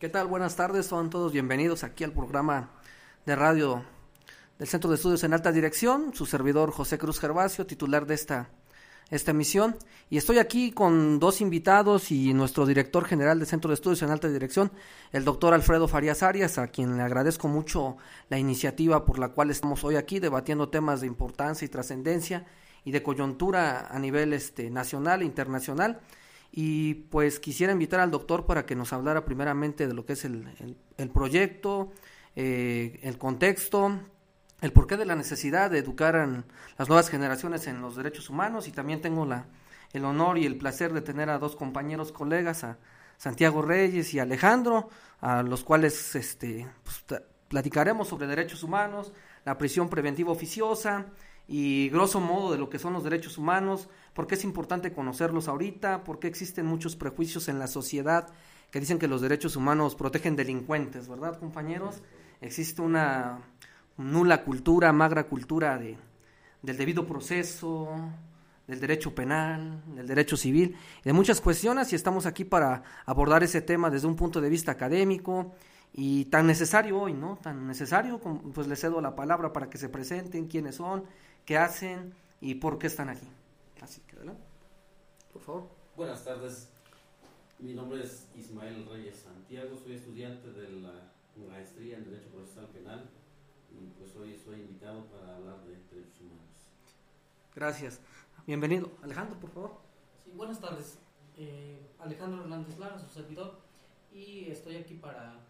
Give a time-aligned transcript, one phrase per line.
[0.00, 0.28] ¿Qué tal?
[0.28, 2.70] Buenas tardes, son todos bienvenidos aquí al programa
[3.26, 3.84] de radio
[4.58, 8.48] del Centro de Estudios en Alta Dirección, su servidor José Cruz Gervasio, titular de esta,
[9.10, 9.76] esta emisión.
[10.08, 14.08] Y estoy aquí con dos invitados y nuestro director general del Centro de Estudios en
[14.08, 14.72] Alta Dirección,
[15.12, 17.98] el doctor Alfredo Farías Arias, a quien le agradezco mucho
[18.30, 22.46] la iniciativa por la cual estamos hoy aquí debatiendo temas de importancia y trascendencia
[22.86, 26.00] y de coyuntura a nivel este, nacional e internacional
[26.52, 30.24] y pues quisiera invitar al doctor para que nos hablara primeramente de lo que es
[30.24, 31.92] el, el, proyecto,
[32.34, 34.00] eh, el contexto,
[34.60, 36.44] el porqué de la necesidad de educar a
[36.76, 38.66] las nuevas generaciones en los derechos humanos.
[38.66, 39.46] Y también tengo la,
[39.92, 42.78] el honor y el placer de tener a dos compañeros colegas, a
[43.16, 44.88] Santiago Reyes y Alejandro,
[45.20, 47.04] a los cuales este, pues,
[47.48, 49.12] platicaremos sobre derechos humanos,
[49.44, 51.06] la prisión preventiva oficiosa
[51.46, 53.88] y grosso modo de lo que son los derechos humanos,
[54.20, 58.28] por qué es importante conocerlos ahorita, por qué existen muchos prejuicios en la sociedad
[58.70, 62.02] que dicen que los derechos humanos protegen delincuentes, ¿verdad, compañeros?
[62.42, 63.38] Existe una
[63.96, 65.96] nula cultura, magra cultura de,
[66.60, 67.88] del debido proceso,
[68.66, 73.62] del derecho penal, del derecho civil, de muchas cuestiones y estamos aquí para abordar ese
[73.62, 75.54] tema desde un punto de vista académico
[75.94, 77.38] y tan necesario hoy, ¿no?
[77.40, 78.20] Tan necesario,
[78.52, 81.04] pues les cedo la palabra para que se presenten, quiénes son,
[81.46, 83.26] qué hacen y por qué están aquí.
[83.80, 84.44] Así que adelante,
[85.32, 85.68] por favor.
[85.96, 86.70] Buenas tardes,
[87.58, 91.12] mi nombre es Ismael Reyes Santiago, soy estudiante de la
[91.48, 93.08] maestría en Derecho Procesal Penal
[93.70, 96.44] y pues hoy soy invitado para hablar de derechos humanos.
[97.54, 98.00] Gracias.
[98.46, 98.90] Bienvenido.
[99.02, 99.70] Alejandro, por favor.
[100.24, 100.98] Sí, buenas tardes.
[101.36, 103.60] Eh, Alejandro Hernández Lara, su servidor,
[104.12, 105.40] y estoy aquí para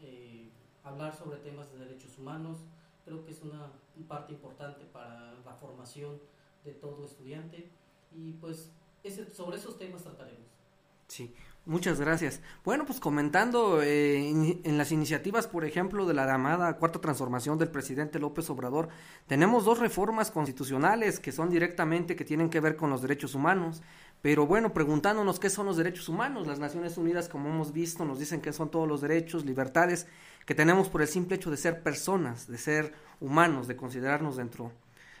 [0.00, 0.50] eh,
[0.82, 2.58] hablar sobre temas de derechos humanos,
[3.04, 3.70] creo que es una,
[4.08, 6.20] parte importante para la formación
[6.66, 7.70] de todo estudiante
[8.12, 8.70] y pues
[9.02, 10.44] ese, sobre esos temas trataremos.
[11.06, 11.32] Sí,
[11.64, 12.40] muchas gracias.
[12.64, 17.70] Bueno, pues comentando eh, en, las iniciativas, por ejemplo, de la llamada cuarta transformación del
[17.70, 18.88] presidente López Obrador,
[19.28, 23.82] tenemos dos reformas constitucionales que son directamente que tienen que ver con los derechos humanos.
[24.22, 28.18] Pero bueno, preguntándonos qué son los derechos humanos, las Naciones Unidas, como hemos visto, nos
[28.18, 30.08] dicen que son todos los derechos, libertades
[30.46, 34.72] que tenemos por el simple hecho de ser personas, de ser humanos, de considerarnos dentro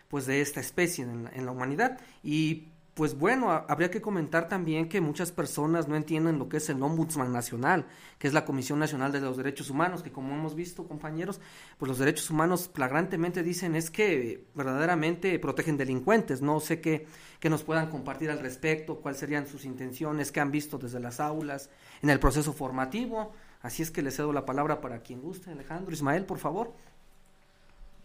[0.08, 4.48] pues de esta especie en la, en la humanidad y pues bueno, habría que comentar
[4.48, 7.84] también que muchas personas no entienden lo que es el Ombudsman Nacional,
[8.18, 11.38] que es la Comisión Nacional de los Derechos Humanos, que como hemos visto, compañeros,
[11.76, 16.40] pues los derechos humanos flagrantemente dicen es que verdaderamente protegen delincuentes.
[16.40, 17.06] No sé qué,
[17.38, 21.20] que nos puedan compartir al respecto, cuáles serían sus intenciones, qué han visto desde las
[21.20, 21.68] aulas,
[22.00, 23.34] en el proceso formativo.
[23.60, 25.50] Así es que le cedo la palabra para quien guste.
[25.50, 26.72] Alejandro, Ismael, por favor.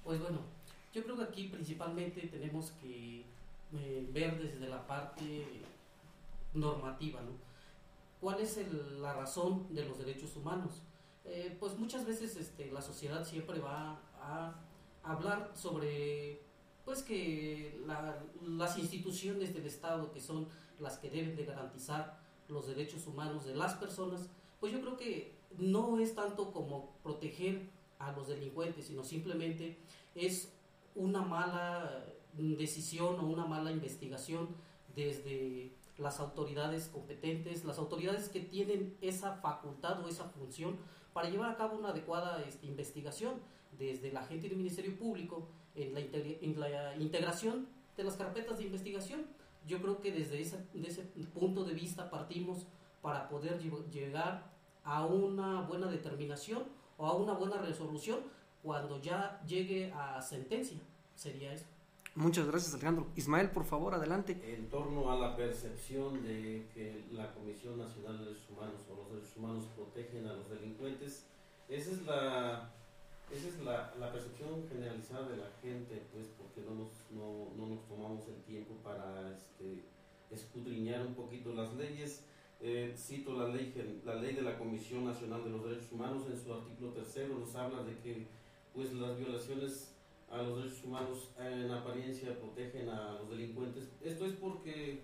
[0.03, 0.39] Pues bueno,
[0.93, 3.25] yo creo que aquí principalmente tenemos que
[3.73, 5.45] eh, ver desde la parte
[6.53, 7.31] normativa, ¿no?
[8.19, 8.59] ¿Cuál es
[8.99, 10.81] la razón de los derechos humanos?
[11.25, 14.53] Eh, pues muchas veces este, la sociedad siempre va a
[15.03, 16.41] hablar sobre
[16.85, 17.79] pues que
[18.41, 20.47] las instituciones del Estado que son
[20.79, 25.33] las que deben de garantizar los derechos humanos de las personas, pues yo creo que
[25.57, 27.69] no es tanto como proteger
[27.99, 29.77] a los delincuentes, sino simplemente
[30.15, 30.51] es
[30.95, 34.49] una mala decisión o una mala investigación
[34.95, 40.77] desde las autoridades competentes, las autoridades que tienen esa facultad o esa función
[41.13, 43.35] para llevar a cabo una adecuada este, investigación
[43.77, 49.25] desde la gente del Ministerio Público en la, integración de las carpetas de investigación.
[49.67, 50.57] Yo creo que desde ese
[51.33, 52.65] punto de vista partimos
[53.01, 53.59] para poder
[53.91, 54.51] llegar
[54.83, 56.63] a una buena determinación
[56.97, 58.19] o a una buena resolución
[58.63, 60.79] cuando ya llegue a sentencia.
[61.15, 61.65] Sería eso.
[62.15, 63.07] Muchas gracias, Alejandro.
[63.15, 64.37] Ismael, por favor, adelante.
[64.43, 69.11] En torno a la percepción de que la Comisión Nacional de Derechos Humanos o los
[69.11, 71.25] derechos humanos protegen a los delincuentes,
[71.69, 72.69] esa es la,
[73.31, 77.75] esa es la, la percepción generalizada de la gente, pues porque no nos, no, no
[77.75, 79.81] nos tomamos el tiempo para este,
[80.31, 82.25] escudriñar un poquito las leyes.
[82.59, 83.73] Eh, cito la ley,
[84.05, 87.55] la ley de la Comisión Nacional de los Derechos Humanos en su artículo tercero nos
[87.55, 88.27] habla de que
[88.73, 89.93] pues las violaciones
[90.29, 93.89] a los derechos humanos en apariencia protegen a los delincuentes.
[94.01, 95.01] Esto es porque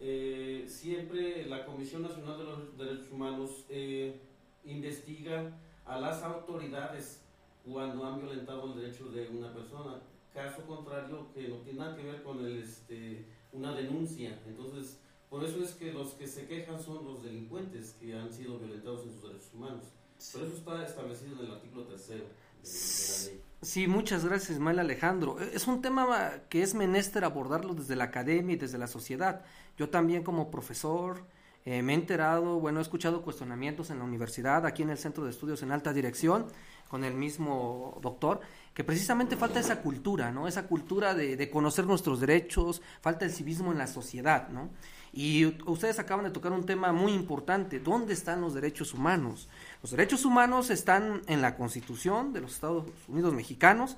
[0.00, 4.20] eh, siempre la Comisión Nacional de los Derechos Humanos eh,
[4.64, 7.22] investiga a las autoridades
[7.64, 10.00] cuando han violentado el derecho de una persona.
[10.32, 14.40] Caso contrario, que no tiene nada que ver con el, este, una denuncia.
[14.46, 18.58] Entonces, por eso es que los que se quejan son los delincuentes que han sido
[18.58, 19.84] violentados en sus derechos humanos.
[20.32, 22.24] Por eso está establecido en el artículo tercero.
[22.62, 25.40] Sí, muchas gracias, Ismael Alejandro.
[25.40, 29.42] E, es un tema que es menester abordarlo desde la academia y desde la sociedad.
[29.76, 31.24] Yo también como profesor,
[31.64, 35.24] eh, me he enterado, bueno, he escuchado cuestionamientos en la universidad, aquí en el Centro
[35.24, 36.46] de Estudios en Alta Dirección,
[36.88, 38.40] con el mismo doctor,
[38.72, 40.48] que precisamente falta esa cultura, ¿no?
[40.48, 44.70] Esa cultura de, de conocer nuestros derechos, falta el civismo en la sociedad, ¿no?
[45.12, 49.48] Y ustedes acaban de tocar un tema muy importante, ¿dónde están los derechos humanos?
[49.82, 53.96] Los derechos humanos están en la Constitución de los Estados Unidos mexicanos,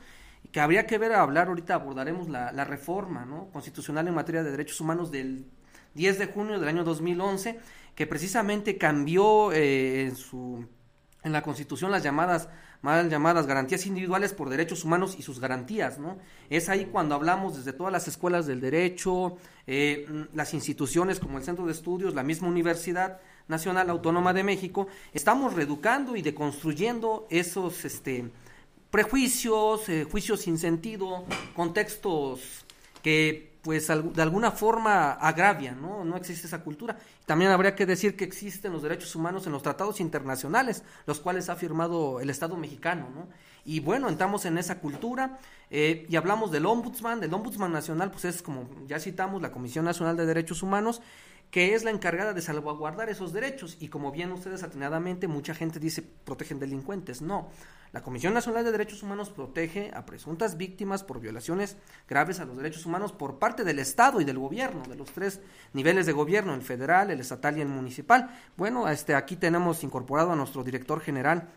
[0.52, 5.10] que habría que ver, hablar, ahorita abordaremos la, reforma constitucional en materia de derechos humanos
[5.10, 5.46] del
[5.94, 7.60] 10 de junio del año 2011,
[7.94, 10.66] que precisamente cambió eh, en, su,
[11.22, 12.48] en la Constitución las llamadas
[12.82, 16.18] mal llamadas garantías individuales por derechos humanos y sus garantías, ¿no?
[16.48, 19.36] Es ahí cuando hablamos desde todas las escuelas del derecho,
[19.66, 24.86] eh, las instituciones como el Centro de Estudios, la misma Universidad Nacional Autónoma de México,
[25.12, 28.30] estamos reeducando y deconstruyendo esos este,
[28.90, 31.24] prejuicios, eh, juicios sin sentido,
[31.54, 32.64] contextos
[33.02, 36.04] que pues de alguna forma agravian, ¿no?
[36.04, 36.96] No existe esa cultura.
[37.26, 41.48] También habría que decir que existen los derechos humanos en los tratados internacionales, los cuales
[41.48, 43.28] ha firmado el Estado mexicano, ¿no?
[43.64, 45.38] Y bueno, entramos en esa cultura
[45.70, 49.84] eh, y hablamos del ombudsman, del ombudsman nacional, pues es como ya citamos la Comisión
[49.84, 51.02] Nacional de Derechos Humanos,
[51.50, 53.76] que es la encargada de salvaguardar esos derechos.
[53.80, 57.22] Y como bien ustedes atinadamente, mucha gente dice protegen delincuentes.
[57.22, 57.48] No,
[57.92, 61.76] la Comisión Nacional de Derechos Humanos protege a presuntas víctimas por violaciones
[62.08, 65.40] graves a los derechos humanos por parte del Estado y del gobierno, de los tres
[65.72, 68.30] niveles de gobierno, el federal, el estatal y el municipal.
[68.56, 71.48] Bueno, este, aquí tenemos incorporado a nuestro director general,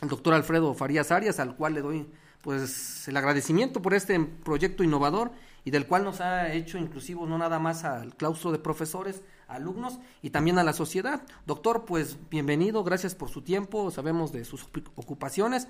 [0.00, 2.06] el doctor Alfredo Farías Arias, al cual le doy
[2.46, 5.32] pues el agradecimiento por este proyecto innovador
[5.64, 9.98] y del cual nos ha hecho inclusivos no nada más al claustro de profesores, alumnos
[10.22, 11.22] y también a la sociedad.
[11.44, 15.66] Doctor, pues bienvenido, gracias por su tiempo, sabemos de sus ocupaciones.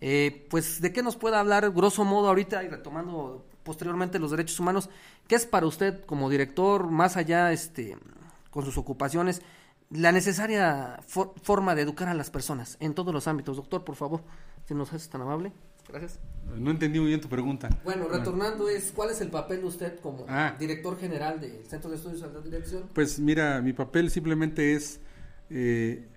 [0.00, 4.60] Eh, pues de qué nos puede hablar grosso modo ahorita y retomando posteriormente los derechos
[4.60, 4.88] humanos,
[5.26, 7.98] ¿qué es para usted como director, más allá este,
[8.52, 9.42] con sus ocupaciones,
[9.90, 11.00] la necesaria
[11.42, 13.56] forma de educar a las personas en todos los ámbitos?
[13.56, 14.22] Doctor, por favor,
[14.64, 15.52] si nos hace tan amable.
[15.90, 16.20] Gracias.
[16.56, 17.68] No entendí muy bien tu pregunta.
[17.84, 20.56] Bueno, retornando es, ¿cuál es el papel de usted como ah.
[20.58, 22.84] director general del Centro de Estudios de Alta Dirección?
[22.94, 25.00] Pues mira, mi papel simplemente es
[25.48, 26.08] eh,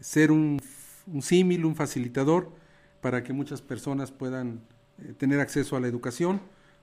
[0.00, 0.60] ser un,
[1.06, 2.52] un, símil, un facilitador
[3.00, 4.60] para que muchas personas puedan
[5.02, 6.40] eh, tener acceso a la educación,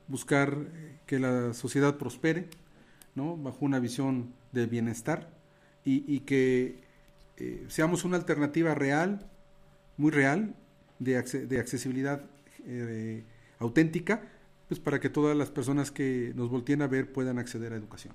[0.08, 2.50] buscar eh, que la sociedad prospere,
[3.16, 3.38] ¿no?
[3.38, 5.30] Bajo una visión de bienestar
[5.84, 6.86] y, y que
[7.68, 9.30] seamos una alternativa real,
[9.96, 10.56] muy real,
[11.00, 12.24] de, de accesibilidad
[12.66, 13.24] eh,
[13.60, 14.22] auténtica,
[14.68, 18.14] pues para que todas las personas que nos volteen a ver puedan acceder a educación.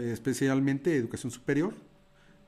[0.00, 1.74] Especialmente educación superior,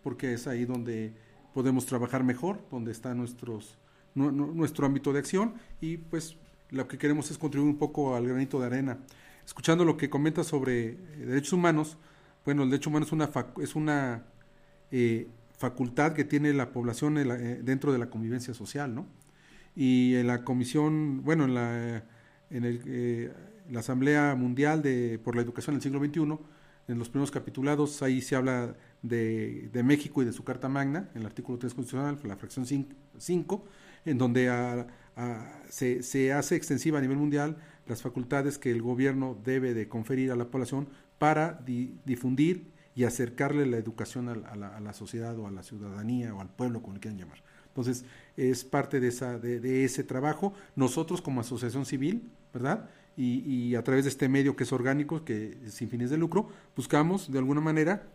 [0.03, 1.13] porque es ahí donde
[1.55, 3.79] podemos trabajar mejor, donde está nuestros,
[4.15, 6.37] nuestro ámbito de acción y pues
[6.71, 8.99] lo que queremos es contribuir un poco al granito de arena.
[9.45, 11.99] Escuchando lo que comenta sobre eh, derechos humanos,
[12.45, 14.25] bueno, el derecho humano es una, es una
[14.91, 15.29] eh,
[15.63, 19.07] facultad que tiene la población eh, dentro de la convivencia social, ¿no?
[19.77, 22.05] Y en la comisión, bueno, en la,
[22.51, 23.33] en el, eh,
[23.71, 26.37] la Asamblea Mundial de, por la Educación del siglo XXI,
[26.89, 31.09] en los primeros capitulados, ahí se habla de, de México y de su Carta Magna,
[31.15, 33.65] en el artículo 3 constitucional, la fracción 5,
[34.05, 34.51] en donde
[35.69, 37.57] se, se, hace extensiva a nivel mundial
[37.87, 40.89] las facultades que el gobierno debe de conferir a la población
[41.19, 41.63] para
[42.05, 46.83] difundir y acercarle la educación a, la, sociedad o a la ciudadanía o al pueblo,
[46.83, 47.43] como le quieran llamar.
[47.69, 48.05] Entonces,
[48.37, 50.53] es parte de, esa, de, ese trabajo.
[50.77, 52.91] Nosotros como asociación civil, ¿verdad?
[53.17, 56.49] Y, a través de este medio que es orgánico, que es sin fines de lucro,
[56.77, 58.09] buscamos de alguna manera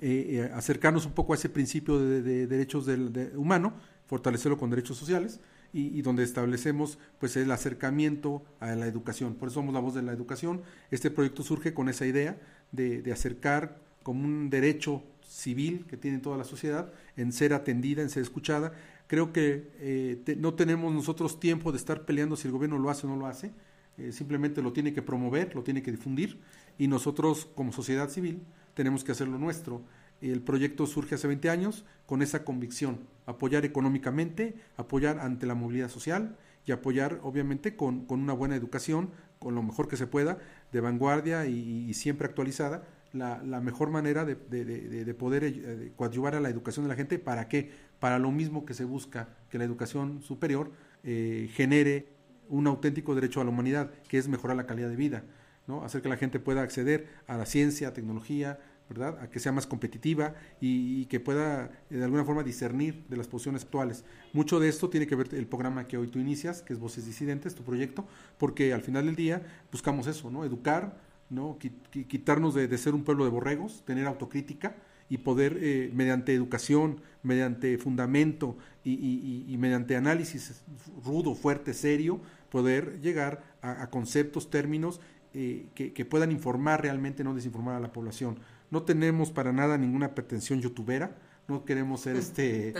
[0.00, 3.74] eh, eh, acercarnos un poco a ese principio de, derechos del humano,
[4.06, 5.40] fortalecerlo con derechos sociales
[5.72, 9.34] y, donde establecemos pues el acercamiento a la educación.
[9.34, 10.62] Por eso somos la voz de la educación.
[10.90, 12.38] Este proyecto surge con esa idea
[12.72, 18.10] de, acercar como un derecho civil que tiene toda la sociedad en ser atendida, en
[18.10, 18.72] ser escuchada.
[19.06, 23.06] Creo que eh, no tenemos nosotros tiempo de estar peleando si el gobierno lo hace
[23.06, 23.52] o no lo hace.
[23.98, 26.38] Eh, simplemente lo tiene que promover, lo tiene que difundir
[26.78, 28.42] y nosotros como sociedad civil
[28.74, 29.82] tenemos que hacer lo nuestro.
[30.20, 35.88] El proyecto surge hace 20 años con esa convicción, apoyar económicamente, apoyar ante la movilidad
[35.88, 40.38] social y apoyar obviamente con, con una buena educación, con lo mejor que se pueda,
[40.72, 46.34] de vanguardia y, siempre actualizada, la, la mejor manera de, de, de, poder eh, coadyuvar
[46.34, 47.18] a la educación de la gente.
[47.18, 47.70] ¿Para qué?
[48.00, 50.72] Para lo mismo que se busca que la educación superior
[51.04, 52.08] eh, genere
[52.48, 55.24] un auténtico derecho a la humanidad, que es mejorar la calidad de vida,
[55.66, 55.84] ¿no?
[55.84, 59.18] hacer que la gente pueda acceder a la ciencia, tecnología, ¿verdad?
[59.20, 63.28] A que sea más competitiva y, que pueda eh, de alguna forma discernir de las
[63.28, 64.04] posiciones actuales.
[64.32, 67.06] Mucho de esto tiene que ver el programa que hoy tú inicias, que es Voces
[67.06, 68.06] Disidentes, tu proyecto,
[68.38, 70.44] porque al final del día buscamos eso, ¿no?
[70.44, 71.58] Educar ¿no?
[71.58, 74.76] quitarnos de, ser un pueblo de borregos, tener autocrítica
[75.10, 80.62] y poder, eh, mediante educación, mediante fundamento y, mediante análisis
[81.04, 85.00] rudo, fuerte, serio, poder llegar a, conceptos, términos
[85.34, 88.38] eh, que, puedan informar realmente, no desinformar a la población.
[88.70, 91.16] No tenemos para nada ninguna pretensión youtubera,
[91.48, 92.74] no queremos ser este eh,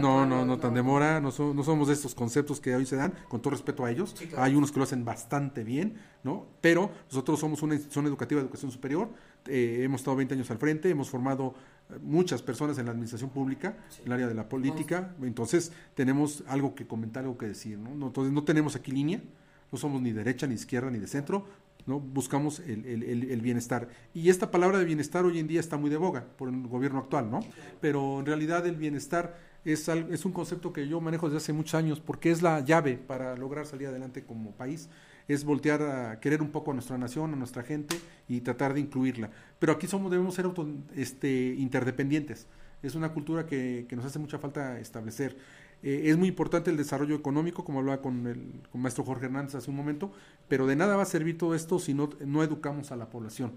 [0.00, 3.14] no no no tan demora no, no somos de estos conceptos que hoy se dan
[3.28, 4.14] con todo respeto a ellos.
[4.36, 8.46] Hay unos que lo hacen bastante bien no pero nosotros somos una institución educativa de
[8.46, 9.08] educación superior
[9.46, 11.54] eh, hemos estado 20 años al frente hemos formado
[11.90, 15.14] eh, muchas personas en la administración pública en el área de la política.
[15.22, 19.22] Entonces tenemos algo que comentar algo que decir no entonces no tenemos aquí línea
[19.70, 21.46] no somos ni derecha ni izquierda ni de centro
[21.86, 22.00] ¿no?
[22.00, 23.88] Buscamos el, el, el, bienestar.
[24.14, 26.98] Y esta palabra de bienestar hoy en día está muy de boga por el gobierno
[26.98, 27.40] actual, ¿no?
[27.80, 31.74] Pero en realidad el bienestar es, es un concepto que yo manejo desde hace muchos
[31.74, 34.88] años porque es la llave para lograr salir adelante como país
[35.28, 38.80] es voltear a querer un poco a nuestra nación, a nuestra gente y tratar de
[38.80, 39.30] incluirla.
[39.58, 40.66] Pero aquí somos debemos ser auto,
[40.96, 42.46] este, interdependientes.
[42.82, 45.36] Es una cultura que, que nos hace mucha falta establecer.
[45.82, 49.54] Eh, es muy importante el desarrollo económico, como hablaba con el, con maestro Jorge Hernández
[49.54, 50.12] hace un momento,
[50.48, 53.52] pero de nada va a servir todo esto si no, no educamos a la población.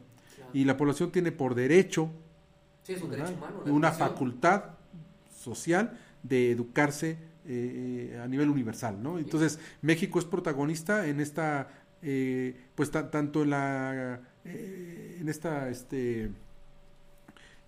[0.54, 2.12] Y la población tiene por derecho,
[3.66, 4.63] una facultad
[5.36, 9.18] social de educarse eh, a nivel universal, ¿no?
[9.18, 11.70] Entonces, México es protagonista en esta,
[12.01, 16.32] eh, pues tanto en la, en esta, este,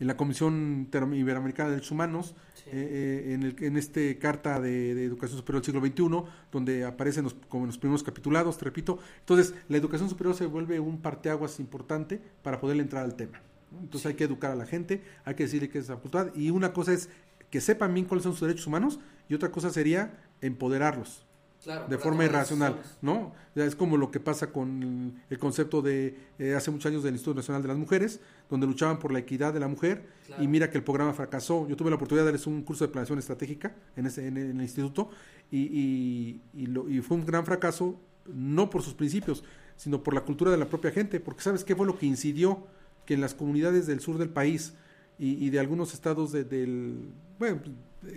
[0.04, 4.92] en la Comisión Iberoamericana de Derechos Humanos, eh, eh, en, el, en este Carta de,
[5.06, 9.00] Educación Superior del siglo XXI, donde aparecen los, como en los primeros capitulados, te repito.
[9.22, 13.42] Entonces, la educación superior se vuelve un parteaguas importante para poder entrar al tema.
[13.82, 16.74] Entonces, hay que educar a la gente, hay que decirle que es facultad, y una
[16.74, 17.08] cosa es
[17.50, 21.26] que sepan bien cuáles son sus derechos humanos, y otra cosa sería empoderarlos
[21.66, 23.34] de forma irracional, ¿no?
[23.56, 27.38] Es como lo que pasa con el concepto de eh, hace muchos años del Instituto
[27.38, 30.06] Nacional de las Mujeres, donde luchaban por la equidad de la mujer
[30.40, 31.68] y mira que el programa fracasó.
[31.68, 34.62] Yo tuve la oportunidad de darles un curso de planeación estratégica en, ese, en, el
[34.62, 35.10] instituto
[35.52, 39.44] y, y, fue un gran fracaso, no por sus principios,
[39.78, 42.66] sino por la cultura de la propia gente, porque ¿sabes qué fue lo que incidió?
[43.06, 44.74] Que en las comunidades del sur del país
[45.20, 47.62] y, de algunos estados del, bueno,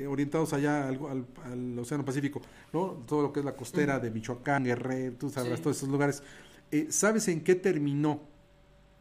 [0.08, 2.40] orientados allá al, Océano Pacífico,
[2.72, 3.02] ¿no?
[3.06, 6.22] Todo lo que es la costera de Michoacán, Guerrero, tú sabrás, todos esos lugares.
[6.70, 8.20] Eh, ¿Sabes en qué terminó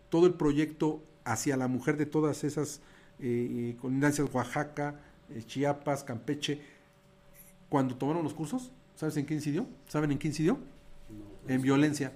[0.10, 2.82] todo el proyecto hacia la mujer de todas esas
[3.20, 5.00] eh, colindancias, Oaxaca,
[5.48, 6.62] Chiapas, Campeche,
[7.70, 8.72] cuando tomaron los cursos?
[8.96, 9.65] ¿Sabes en qué incidió?
[9.88, 10.60] ¿Saben en qué incidió?
[11.48, 12.13] en violencia.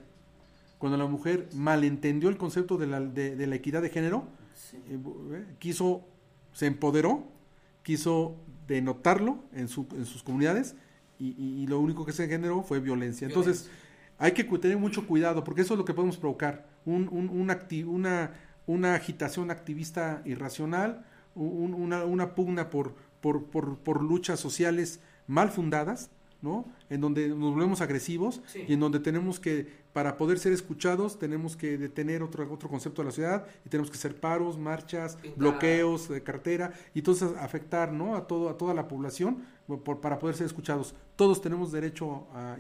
[0.78, 4.28] Cuando la mujer malentendió el concepto de la, de, la equidad de género,
[5.60, 6.02] quiso,
[6.54, 7.26] se empoderó,
[7.84, 8.36] quiso
[8.70, 10.76] de notarlo en, su, en sus comunidades
[11.20, 13.28] y, lo único que se generó fue violencia.
[13.28, 13.70] Entonces,
[14.18, 18.32] hay que tener mucho cuidado porque eso es lo que podemos provocar, un, un, una,
[18.66, 26.10] una agitación activista irracional, una, una pugna por, por, por, por luchas sociales mal fundadas
[26.42, 26.66] ¿no?
[26.90, 29.68] En donde nos volvemos agresivos y en donde tenemos que,
[30.00, 33.92] para poder ser escuchados, tenemos que detener otro, otro concepto de la ciudad y tenemos
[33.92, 38.16] que hacer paros, marchas, bloqueos de cartera y entonces afectar, ¿no?
[38.16, 40.96] A todo, a toda la población por, para poder ser escuchados.
[41.18, 42.56] Todos tenemos derecho a,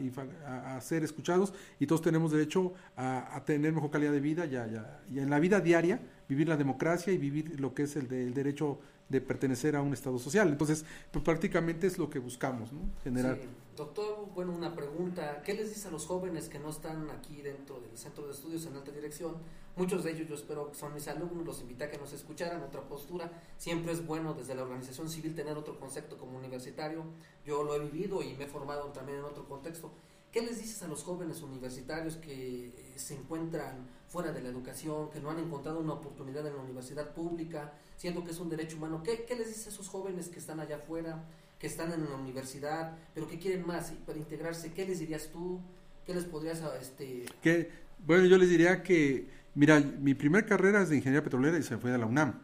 [0.75, 5.19] a, ser escuchados y todos tenemos derecho a, tener mejor calidad de vida y, y,
[5.19, 8.79] en la vida diaria vivir la democracia y vivir lo que es el, el derecho
[9.07, 10.49] de pertenecer a un estado social.
[10.49, 12.81] Entonces, pues, prácticamente es lo que buscamos, ¿no?
[13.01, 13.37] Generar.
[13.75, 15.41] Doctor, bueno, una pregunta.
[15.43, 18.65] ¿Qué les dice a los jóvenes que no están aquí dentro del centro de estudios
[18.65, 19.37] en alta dirección?
[19.75, 22.61] Muchos de ellos yo espero que son mis alumnos, los invité a que nos escucharan
[22.61, 23.31] otra postura.
[23.57, 27.05] Siempre es bueno desde la organización civil tener otro concepto como universitario.
[27.45, 29.91] Yo lo he vivido y me he formado también en otro contexto.
[30.31, 35.19] ¿Qué les dices a los jóvenes universitarios que se encuentran fuera de la educación, que
[35.19, 39.01] no han encontrado una oportunidad en la universidad pública, siendo que es un derecho humano?
[39.01, 41.23] ¿Qué, les dices a esos jóvenes que están allá afuera,
[41.59, 44.71] que están en la universidad, pero que quieren más para integrarse?
[44.71, 45.59] ¿Qué les dirías tú?
[46.05, 46.63] ¿Qué les podrías...
[46.81, 47.69] este que
[48.05, 51.77] Bueno, yo les diría que, mira, mi primera carrera es de ingeniería petrolera y se
[51.77, 52.41] fue a la UNAM.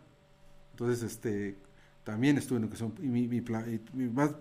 [0.72, 1.56] Entonces, este,
[2.04, 3.40] también estuve en educación, y, mi,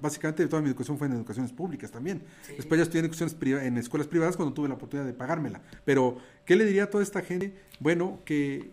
[0.00, 2.22] básicamente toda mi educación fue en educaciones públicas también.
[2.56, 5.62] Después ya estudié en, educaciones en escuelas privadas cuando tuve la oportunidad de pagármela.
[5.84, 7.54] Pero, ¿qué le diría a toda esta gente?
[7.80, 8.72] Bueno, que,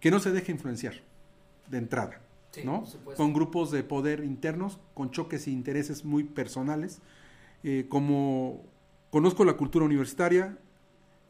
[0.00, 0.94] que no se deje influenciar
[1.68, 2.20] de entrada,
[2.64, 2.84] ¿no?
[3.16, 7.00] Con grupos de poder internos, con choques e intereses muy personales.
[7.64, 8.64] Eh, como
[9.10, 10.58] conozco la cultura universitaria,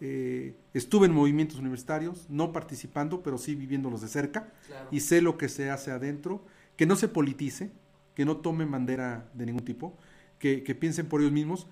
[0.01, 4.53] eh, estuve en movimientos universitarios, no participando, pero sí viviéndolos de cerca,
[4.91, 6.43] y sé lo que se hace adentro.
[6.77, 7.73] Que no se politice,
[8.15, 9.97] que no tomen bandera de ningún tipo,
[10.39, 11.67] que, piensen por ellos mismos,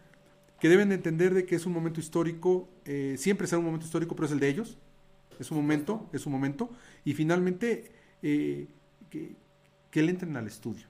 [0.61, 3.87] que deben de entender de que es un momento histórico, eh, siempre será un momento
[3.87, 4.79] histórico, pero es el de ellos,
[5.39, 6.71] es un momento, es un momento,
[7.05, 8.69] y finalmente eh,
[9.11, 9.37] que,
[9.97, 10.85] que le entren al estudio,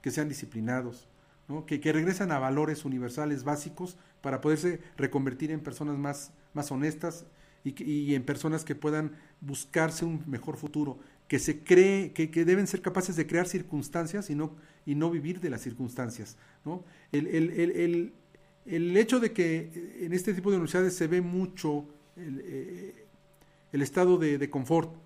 [0.00, 1.06] que sean disciplinados,
[1.46, 1.64] ¿no?
[1.64, 7.24] que, que regresen a valores universales básicos para poderse reconvertir en personas más, más honestas
[7.62, 12.44] y, y en personas que puedan buscarse un mejor futuro, que se cree, que, que
[12.44, 14.56] deben ser capaces de crear circunstancias y no,
[14.86, 16.36] y no vivir de las circunstancias.
[16.64, 16.82] ¿no?
[17.12, 18.12] El, el, el,
[18.66, 23.06] el, hecho de que en este tipo de universidades se ve mucho el, eh,
[23.70, 24.96] estado de, de confort,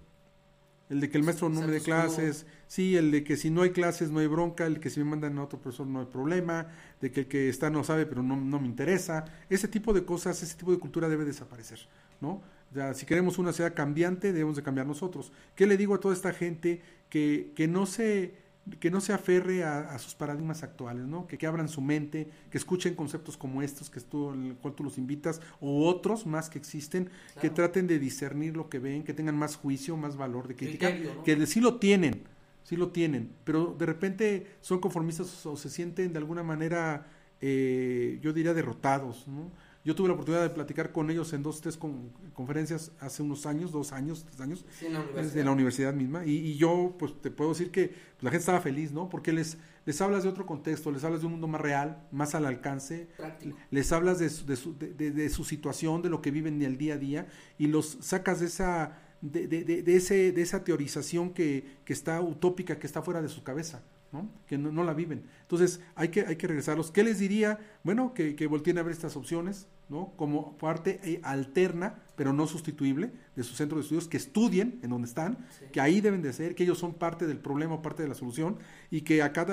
[0.89, 3.63] el de que el maestro no me dé clases, sí, el de que si no
[3.63, 6.07] hay clases no hay bronca, el que si me mandan a otro profesor no hay
[6.07, 6.69] problema,
[7.01, 10.05] de que el que está no sabe pero no, no me interesa, ese tipo de
[10.05, 11.81] cosas, ese tipo de cultura debe desaparecer,
[12.21, 12.43] ¿no?
[12.75, 15.33] Ya, si queremos una sociedad cambiante, debemos de cambiar nosotros.
[15.55, 18.35] ¿Qué le digo a toda esta gente que, que no se
[18.81, 21.27] que no se aferre a, a sus paradigmas actuales, ¿no?
[21.27, 24.83] Que, que abran su mente, que escuchen conceptos como estos, que tú, el cual tú
[24.85, 27.09] los invitas, o otros más que existen,
[27.41, 30.89] que traten de discernir lo que ven, que tengan más juicio, más valor de crítica,
[30.91, 31.23] Criterio, ¿no?
[31.23, 32.25] que de- sí lo tienen,
[32.65, 37.07] sí lo tienen, pero de repente son conformistas o se sienten de alguna manera,
[37.41, 39.51] eh, yo diría, derrotados, ¿no?
[39.87, 43.47] Yo tuve la oportunidad de platicar con ellos en dos, tres con- conferencias hace unos
[43.47, 45.25] años, dos años, tres años, Sí, en la universidad.
[45.33, 46.27] desde la universidad misma.
[46.27, 49.33] Y, y yo pues te puedo decir que pues, la gente estaba feliz no porque
[49.33, 52.45] les les hablas de otro contexto les hablas de un mundo más real más al
[52.47, 53.07] alcance.
[53.17, 53.57] Práctico.
[53.71, 56.77] les hablas de su, de su, de- de- su situación de lo que viven el
[56.77, 57.27] día a día
[57.57, 61.93] y los sacas de esa de, de- de- de ese de esa teorización que, que
[61.93, 63.83] está utópica que está fuera de su cabeza
[64.13, 64.31] ¿no?
[64.47, 68.15] que no, no la viven entonces hay que hay que regresarlos qué les diría bueno
[68.15, 70.13] que, que volteen a ver estas opciones ¿no?
[70.17, 74.91] como parte eh, alterna pero no sustituible de su centro de estudios que estudien en
[74.91, 75.67] donde están Sí.
[75.73, 78.15] que ahí deben de ser, que ellos son parte del problema o parte de la
[78.15, 78.59] solución
[78.91, 79.45] y que acá,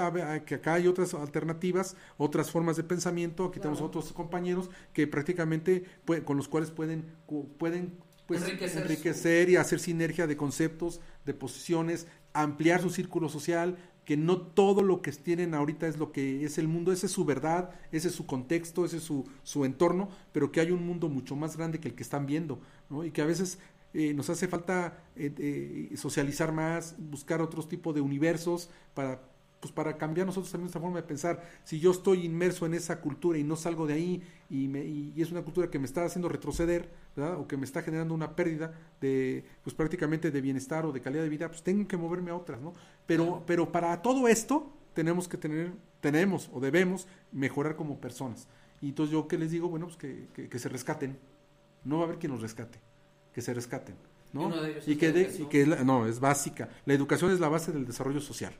[0.45, 5.83] que acá hay otras alternativas, otras formas de pensamiento, aquí tenemos otros compañeros que prácticamente
[6.05, 7.05] pue- con los cuales pueden,
[7.57, 13.77] pueden pues, Enriquecer enriquecer, y hacer sinergia de conceptos, de posiciones, ampliar su círculo social,
[14.05, 17.11] que no todo lo que tienen ahorita es lo que es el mundo, esa es
[17.11, 20.85] su verdad, ese es su contexto, ese es su, su entorno, pero que hay un
[20.85, 23.05] mundo mucho más grande que el que están viendo, ¿no?
[23.05, 23.59] Y que a veces
[23.93, 29.21] eh, nos hace falta eh, eh, socializar más, buscar otros tipos de universos para
[29.63, 31.41] pues para cambiar nosotros también nuestra forma de pensar.
[31.63, 35.13] Si yo estoy inmerso en esa cultura y no salgo de ahí y, me, y,
[35.15, 37.39] y es una cultura que me está haciendo retroceder, ¿verdad?
[37.39, 41.23] O que me está generando una pérdida de, pues prácticamente de bienestar o de calidad
[41.23, 42.73] de vida, pues tengo que moverme a otras, ¿no?
[43.05, 45.71] Pero, pero para todo esto tenemos que tener,
[46.01, 48.47] tenemos o debemos mejorar como personas.
[48.81, 51.17] Y entonces yo qué les digo, bueno, pues que, que, que se rescaten.
[51.85, 52.79] No va a haber quien los rescate,
[53.33, 53.95] que se rescaten.
[54.33, 54.49] Y ¿no?
[54.87, 56.69] Y que, de- y que es la- no, es básica.
[56.85, 58.53] La educación es la base del desarrollo social.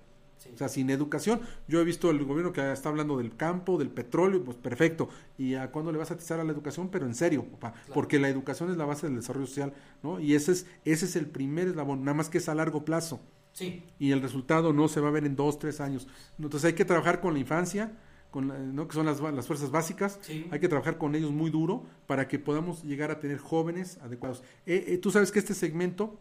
[0.43, 0.49] Sí.
[0.53, 3.89] O sea, sin educación, yo he visto el gobierno que está hablando del campo, del
[3.89, 5.07] petróleo, pues perfecto.
[5.37, 6.89] ¿Y a cuándo le vas a atizar a la educación?
[6.89, 7.93] Pero en serio, papá, Claro.
[7.93, 10.19] porque la educación es la base del desarrollo social, ¿no?
[10.19, 13.21] Y ese es, ese es el primer eslabón, nada más que es a largo plazo.
[13.53, 16.07] Sí, Y el resultado no se va a ver en dos, tres años.
[16.39, 17.91] Entonces hay que trabajar con la infancia,
[18.31, 18.87] con la- ¿no?
[18.87, 20.47] que son las, las fuerzas básicas, sí.
[20.51, 24.41] hay que trabajar con ellos muy duro para que podamos llegar a tener jóvenes adecuados.
[24.65, 26.19] Eh, eh, tú sabes que este segmento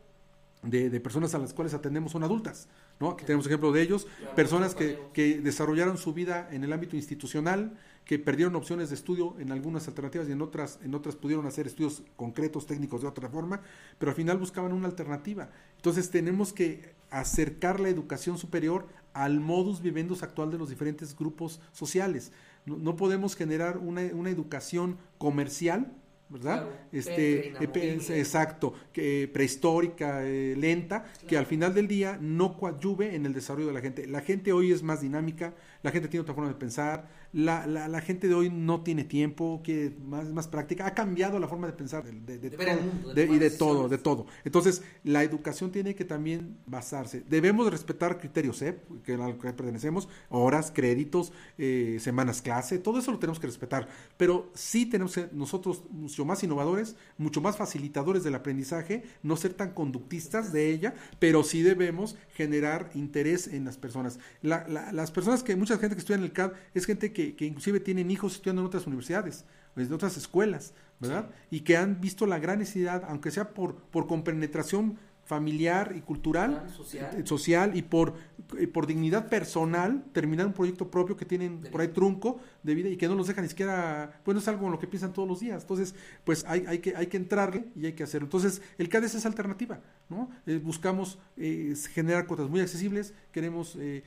[0.62, 2.68] de, de personas a las cuales atendemos son adultas,
[3.01, 3.11] ¿no?
[3.11, 7.77] Aquí tenemos ejemplo de ellos, personas que, que desarrollaron su vida en el ámbito institucional,
[8.05, 11.66] que perdieron opciones de estudio en algunas alternativas y en otras, en otras pudieron hacer
[11.66, 13.61] estudios concretos, técnicos de otra forma,
[13.98, 15.51] pero al final buscaban una alternativa.
[15.77, 21.61] Entonces tenemos que acercar la educación superior al modus vivendus actual de los diferentes grupos
[21.72, 22.33] sociales.
[22.66, 25.92] No, no podemos generar una, una educación comercial,
[26.32, 26.62] ¿verdad?
[26.62, 33.14] Claro, este, eh, exacto, que prehistórica, eh, lenta, que al final del día no coadyuve
[33.14, 34.06] en el desarrollo de la gente.
[34.06, 37.88] La gente hoy es más dinámica, la gente tiene otra forma de pensar, la, la,
[37.88, 41.66] la gente de hoy no tiene tiempo, que más, más práctica, ha cambiado la forma
[41.66, 43.88] de pensar de, de- de De ver el todo, mundo, de de- y de todo,
[43.88, 44.26] de todo.
[44.44, 47.22] Entonces, la educación tiene que también basarse.
[47.28, 53.10] Debemos respetar criterios CEP, que al que pertenecemos, horas, créditos, eh, semanas clase, todo eso
[53.12, 53.88] lo tenemos que respetar.
[54.16, 59.54] Pero sí tenemos que nosotros mucho más innovadores, mucho más facilitadores del aprendizaje, no ser
[59.54, 64.18] tan conductistas de ella, pero sí debemos generar interés en las personas.
[64.42, 67.46] La- las personas que, mucha gente que estudia en el CAD, es gente que, que
[67.46, 71.30] inclusive tienen hijos estudiando en otras universidades, pues, de otras escuelas, ¿verdad?
[71.50, 76.68] Y que han visto la gran necesidad, aunque sea por, por compenetración familiar y cultural,
[76.68, 77.20] social.
[77.20, 78.14] eh, social y por,
[78.58, 82.88] eh, por dignidad personal, terminar un proyecto propio que tienen por ahí trunco de vida
[82.88, 85.12] y que no los deja ni siquiera, pues no es algo en lo que piensan
[85.12, 85.62] todos los días.
[85.62, 88.26] Entonces, pues hay, hay, que, hay que entrarle y hay que hacerlo.
[88.26, 89.80] Entonces, el CADES es alternativa,
[90.11, 90.28] ¿no?
[90.46, 94.02] Eh, buscamos eh, generar cuotas muy accesibles, queremos eh,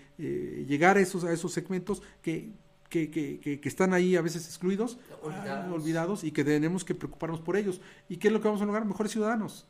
[0.68, 2.52] llegar a esos, a esos segmentos que,
[2.96, 5.66] que, que, que- que están ahí a veces excluidos, Olvidados.
[5.68, 7.82] ah, olvidados y que tenemos que preocuparnos por ellos.
[8.08, 8.86] ¿Y qué es lo que vamos a lograr?
[8.86, 9.66] Mejores ciudadanos.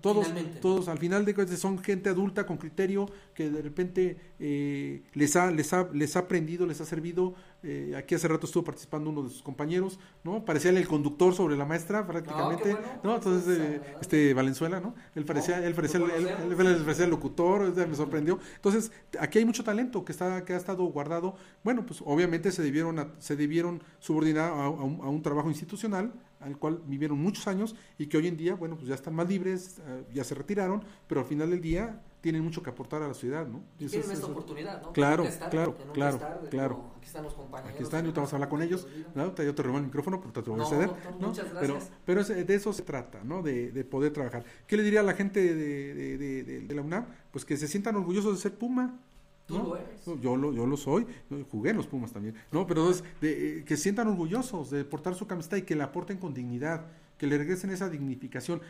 [0.00, 0.60] Todos, Finalmente.
[0.60, 5.34] todos al final de cuentas son gente adulta con criterio que de repente eh, les
[5.34, 7.34] ha les ha les ha aprendido, les ha servido.
[7.66, 10.44] Eh, aquí hace rato estuvo participando uno de sus compañeros, ¿no?
[10.44, 13.00] Parecía el conductor sobre la maestra prácticamente, Ah, bueno.
[13.02, 13.14] ¿no?
[13.14, 14.94] Entonces eh, este Valenzuela, ¿no?
[15.14, 16.60] Él parecía No, él parecía el, él- conocemos.
[16.60, 18.38] él- él parecía el locutor, me sorprendió.
[18.56, 21.36] Entonces, aquí hay mucho talento que está que ha estado guardado.
[21.62, 25.48] Bueno, pues obviamente se debieron a- se debieron subordinar a, a un, a un trabajo
[25.48, 29.14] institucional al cual vivieron muchos años y que hoy en día, bueno, pues ya están
[29.14, 33.02] más libres, eh, ya se retiraron, pero al final del día tienen mucho que aportar
[33.02, 33.62] a la sociedad, ¿no?
[33.78, 34.92] Y tienen es- esta oportunidad, ¿no?
[34.94, 36.18] Claro, claro, claro,
[36.50, 36.90] claro.
[36.96, 37.74] Aquí están los compañeros.
[37.74, 38.88] Aquí están, ahorita vamos a hablar con ellos.
[39.14, 39.34] ¿no?
[39.36, 40.90] Yo te remo el micrófono, pero te lo voy a ceder.
[41.20, 41.28] ¿no?
[41.28, 41.92] muchas Pero, gracias.
[42.06, 43.42] pero es- de eso se trata, ¿no?
[43.42, 44.42] De, de poder trabajar.
[44.66, 47.04] ¿Qué le diría a la gente de, de- de- la UNAM?
[47.30, 48.98] Pues que se sientan orgullosos de ser Puma.
[49.46, 49.64] Tú ¿no?
[49.64, 50.06] lo eres.
[50.06, 52.66] No, Yo lo, yo lo soy, yo jugué en los Pumas también, ¿no?
[52.66, 55.84] Pero es de, eh, que se sientan orgullosos de portar su camiseta y que la
[55.84, 56.86] aporten con dignidad,
[57.18, 58.62] que le regresen esa dignificación.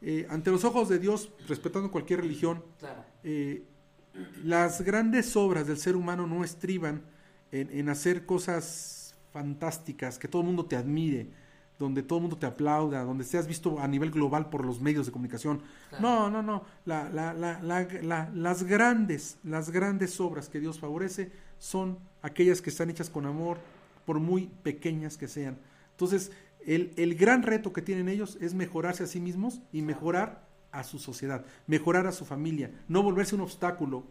[0.00, 3.04] Eh, ante los ojos de Dios, respetando cualquier religión, Claro.
[3.24, 3.64] eh,
[4.44, 7.02] las grandes obras del ser humano no estriban
[7.52, 11.28] en, en hacer cosas fantásticas, que todo el mundo te admire,
[11.78, 15.06] donde todo el mundo te aplauda, donde seas visto a nivel global por los medios
[15.06, 15.62] de comunicación.
[15.90, 16.02] Claro.
[16.02, 16.64] No, no, no.
[16.84, 22.60] La- la- la- la- la- las grandes, las grandes obras que Dios favorece son aquellas
[22.60, 23.58] que están hechas con amor,
[24.06, 25.56] por muy pequeñas que sean.
[25.92, 26.32] Entonces,
[26.74, 30.84] el, el gran reto que tienen ellos es mejorarse a sí mismos y mejorar a
[30.84, 34.04] su sociedad, mejorar a su familia, no volverse un obstáculo,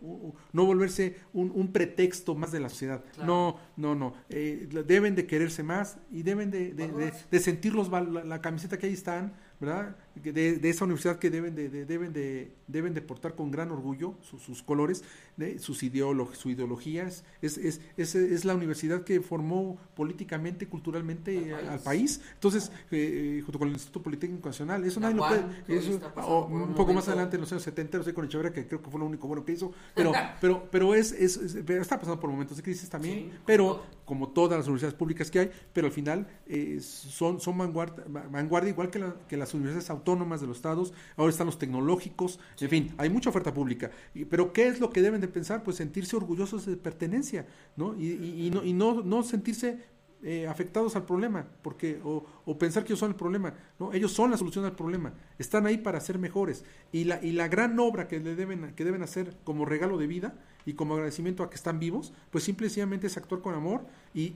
[0.53, 3.03] no volverse un, un pretexto más de la sociedad.
[3.13, 3.27] Claro.
[3.27, 4.13] No, no, no.
[4.29, 7.25] Eh, deben de quererse más y deben de, de- de- Valorarse.
[7.29, 9.95] de sentir los la, la camiseta que ahí están, ¿verdad?
[10.19, 13.71] De, de esa universidad que deben de, de- deben de deben de portar con gran
[13.71, 15.03] orgullo su- sus colores,
[15.37, 20.67] de sus ideolo su ideología es, es, es, es- es la universidad que formó políticamente,
[20.67, 21.69] culturalmente Al eh, país.
[21.69, 22.21] al país.
[22.33, 25.63] Entonces, eh, eh, junto con el Instituto Politécnico Nacional, eso La nadie lo puede.
[25.65, 28.53] que eso- o un un poco más adelante, en los años 70, sé con Echeverría,
[28.53, 31.97] que creo que fue lo único bueno que hizo, pero, pero, pero es, es, está
[31.99, 35.39] pasando por momentos de crisis también, Sí, pero como como todas las universidades públicas que
[35.39, 39.89] hay, pero al final eh, son, son vanguardia, vanguardia igual que, la- que las universidades
[39.91, 43.91] autónomas de los estados, ahora están los tecnológicos, en fin, hay mucha oferta pública.
[44.13, 45.63] Y- pero ¿qué es lo que deben de pensar?
[45.63, 47.95] Pues sentirse orgullosos de pertenencia, ¿no?
[47.99, 49.79] Y, y- y no, y no, no sentirse
[50.23, 54.11] eh, afectados al problema, porque o, o pensar que ellos son el problema, no, ellos
[54.13, 57.77] son la solución al problema, están ahí para ser mejores y la y la gran
[57.79, 60.33] obra que le deben que deben hacer como regalo de vida
[60.65, 63.85] y como agradecimiento a que están vivos, pues simple y sencillamente es actuar con amor
[64.13, 64.33] y,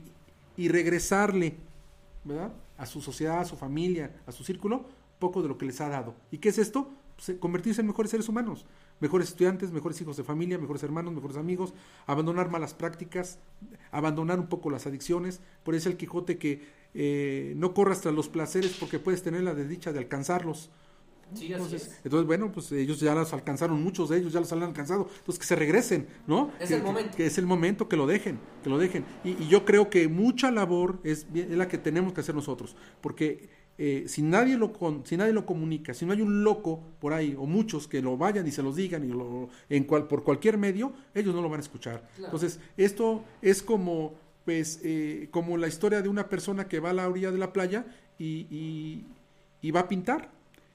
[0.55, 1.55] y regresarle,
[2.23, 2.53] ¿verdad?
[2.77, 4.85] A su sociedad, a su familia, a su círculo,
[5.21, 6.15] poco de lo que les ha dado.
[6.31, 6.89] ¿Y qué es esto?
[7.15, 8.65] Pues, eh, convertirse en mejores seres humanos,
[8.99, 11.73] mejores estudiantes, mejores hijos de familia, mejores hermanos, mejores amigos,
[12.07, 13.37] abandonar malas prácticas,
[13.91, 15.39] abandonar un poco las adicciones.
[15.63, 19.53] Por eso el Quijote que eh, no corras tras los placeres porque puedes tener la
[19.53, 20.71] desdicha de alcanzarlos.
[21.35, 21.99] Sí, Entonces, es.
[22.03, 25.39] entonces, bueno, pues ellos ya los alcanzaron, muchos de ellos ya los han alcanzado, entonces
[25.39, 26.51] que se regresen, ¿no?
[26.59, 27.15] Es que, el momento.
[27.15, 29.05] Que, es el momento que lo dejen, que lo dejen.
[29.23, 33.47] Y, y yo creo que mucha labor es la que tenemos que hacer nosotros, porque
[33.83, 37.13] eh, si nadie lo con- si nadie lo comunica, si no hay un loco por
[37.13, 40.23] ahí o muchos que lo vayan y se los digan y lo, en cual, por
[40.23, 42.07] cualquier medio, ellos no lo van a escuchar.
[42.15, 42.25] Claro.
[42.25, 44.13] Entonces, esto es como
[44.45, 47.53] pues eh, como la historia de una persona que va a la orilla de la
[47.53, 47.85] playa
[48.19, 49.05] y, y-
[49.61, 50.29] y va a pintar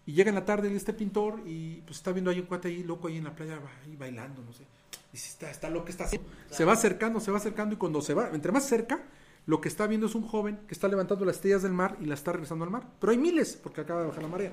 [0.07, 2.85] y llega en la tarde este pintor y pues está viendo ahí un cuate ahí
[2.85, 4.63] loco ahí en la playa ahí bailando no sé
[5.13, 7.79] y si está está lo que está haciendo se va acercando se va acercando y
[7.79, 9.03] cuando se va entre más cerca
[9.47, 12.05] lo que está viendo es un joven que está levantando las estrellas del mar y
[12.07, 14.53] las está regresando al mar pero hay miles porque acaba de bajar la marea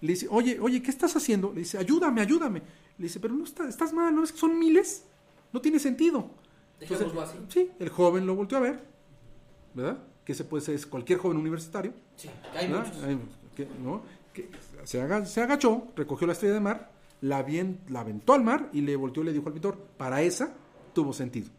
[0.00, 2.60] le dice oye oye qué estás haciendo le dice ayúdame ayúdame
[2.98, 5.04] le dice pero no está, estás mal no es que son miles
[5.52, 6.30] no tiene sentido
[6.80, 7.36] entonces, así.
[7.48, 8.82] Sí, el joven lo volteó a ver,
[9.74, 9.98] ¿verdad?
[10.24, 11.92] Que ese puede ser es cualquier joven universitario.
[12.16, 13.02] Sí, hay muchos.
[13.04, 13.18] Hay-
[13.54, 14.00] que, ¿no?
[14.32, 14.48] Que
[14.84, 16.90] se, aga- se agachó, recogió la estrella de mar,
[17.20, 20.22] la, bien, la aventó al mar y le volteó y le dijo al pintor, para
[20.22, 20.54] esa
[20.94, 21.50] tuvo sentido.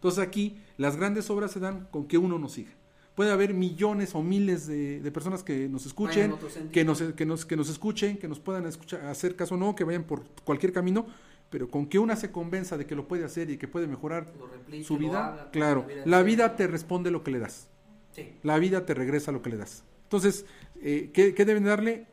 [0.00, 2.70] Entonces aquí las grandes obras se dan con que uno nos siga.
[3.14, 6.32] Puede haber millones o miles de, de personas que nos escuchen,
[6.72, 9.74] que nos, que, nos, que nos escuchen, que nos puedan escuchar, hacer caso o no,
[9.74, 11.04] que vayan por cualquier camino,
[11.50, 14.32] pero con que una se convenza de que lo puede hacer y que puede mejorar
[14.50, 17.68] replique, su vida, claro, vida la vida te responde lo que le das.
[18.12, 19.84] Sí, La vida te regresa lo que le das.
[20.04, 20.46] Entonces,
[20.80, 22.06] eh, ¿qué, qué deben darle?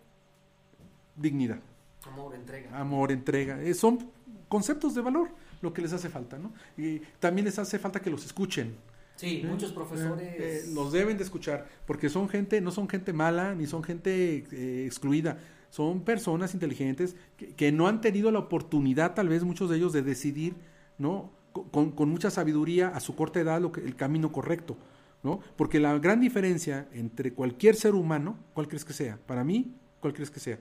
[1.16, 1.62] Dignidad,
[2.06, 2.78] amor, entrega.
[2.78, 3.62] amor, entrega.
[3.62, 4.12] Eh, son
[4.50, 5.30] conceptos de valor
[5.62, 6.54] lo que les hace falta, ¿no?
[6.78, 8.76] Y también les hace falta que los escuchen.
[9.18, 9.48] Sí, ¿eh?
[9.48, 10.28] muchos profesores.
[10.28, 13.84] Eh, eh, los deben de escuchar, porque son gente, no son gente mala, ni son
[13.84, 15.40] gente eh, excluida.
[15.70, 19.92] Son personas inteligentes que, que no han tenido la oportunidad, tal vez muchos de ellos,
[19.92, 20.56] de decidir,
[20.98, 21.32] ¿no?
[21.72, 24.78] Con, con mucha sabiduría a su corta edad lo que, el camino correcto,
[25.24, 25.40] ¿no?
[25.56, 29.18] Porque la gran diferencia entre cualquier ser humano, ¿cuál crees que sea?
[29.26, 30.60] Para mí, ¿cuál crees que sea?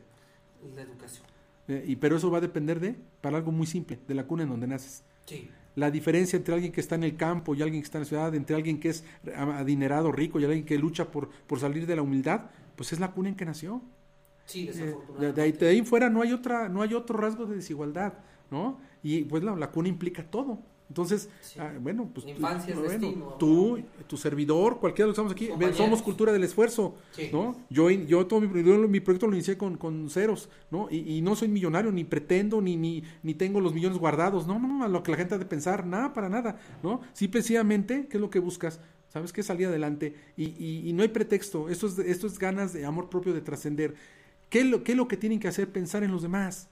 [0.75, 1.36] La educación.
[1.69, 4.45] Eh, y, pero eso va a depender de, para algo muy simple, de la cuna
[4.45, 5.03] en donde naces.
[5.25, 5.51] Sí.
[5.75, 8.09] La diferencia entre alguien que está en el campo y alguien que está en la
[8.09, 9.05] ciudad, entre alguien que es
[9.37, 13.13] adinerado, rico y alguien que lucha por, por salir de la humildad, pues es la
[13.13, 13.83] cuna en que nació.
[14.47, 15.33] Sí, Eh, desafortunadamente.
[15.41, 18.15] de ahí, de ahí fuera no hay otra, no hay otro rasgo de desigualdad,
[18.51, 18.79] ¿no?
[19.03, 20.61] Y pues la, la cuna implica todo.
[20.89, 21.59] Entonces, Sí.
[21.59, 25.21] ah, bueno, pues La infancia es bueno, destino, tú, tu servidor, cualquiera de los que
[25.21, 25.77] estamos aquí, Compañeros.
[25.77, 27.29] somos cultura del esfuerzo, Sí.
[27.33, 27.57] ¿no?
[27.71, 30.87] Yo, yo todo mi, proyecto- mi proyecto lo inicié con, con ceros, ¿no?
[30.91, 34.61] Y, y no soy millonario, ni pretendo, ni, ni, ni tengo los millones guardados, no,
[34.61, 37.01] no, a lo que la gente ha de pensar, nada, para nada, ¿no?
[37.15, 38.81] Simplemente, ¿qué es lo que buscas?
[39.09, 39.43] ¿Sabes qué?
[39.43, 40.15] Salir adelante.
[40.37, 43.41] Y, y, y no hay pretexto, esto es, esto es ganas de amor propio de
[43.41, 43.95] trascender.
[44.51, 45.69] ¿Qué, es lo, ¿Qué es lo que tienen que hacer?
[45.73, 46.69] Pensar en los demás,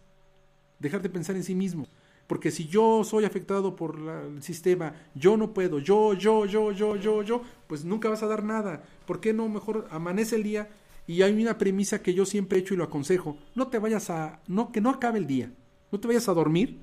[0.79, 1.87] dejar de pensar en sí mismo.
[2.26, 6.72] Porque si yo soy afectado por la- el sistema, yo no puedo, yo, yo, yo,
[6.72, 8.82] yo, yo, yo, pues nunca vas a dar nada.
[9.06, 10.68] ¿Por qué no mejor amanece el día?
[11.06, 13.37] Y hay una premisa que yo siempre he hecho y lo aconsejo.
[13.54, 15.52] No te vayas a, no, que no acabe el día.
[15.92, 16.80] No te vayas a dormir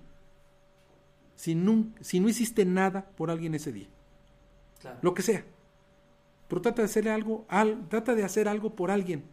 [1.35, 3.87] si, nun- si no hiciste nada por alguien ese día.
[4.79, 4.99] Claro.
[5.01, 5.43] Lo que sea.
[6.47, 9.23] Pero trata de hacer algo, al, trata de hacer algo por alguien.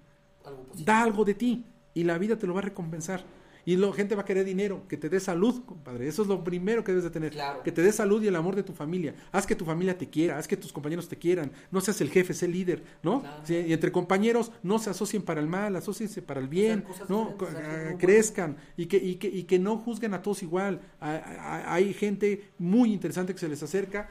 [0.44, 0.66] Algo.
[0.84, 3.24] Da algo de ti y la vida te lo va a recompensar.
[3.68, 6.08] Y la gente va a querer dinero, que te dé salud, compadre.
[6.08, 7.32] Eso es lo primero que debes de tener.
[7.32, 7.62] Claro.
[7.62, 9.14] Que te dé salud y el amor de tu familia.
[9.30, 11.52] Haz que tu familia te quiera, haz que tus compañeros te quieran.
[11.70, 13.20] No seas el jefe, sé el líder, ¿no?
[13.20, 13.42] Claro.
[13.44, 17.36] Sí, y entre compañeros no se asocien para el mal, asociense para el bien, ¿no?
[17.42, 20.80] ah, crezcan y que, y, que, y que no juzguen a todos igual.
[20.98, 24.08] Hay gente muy interesante que se les acerca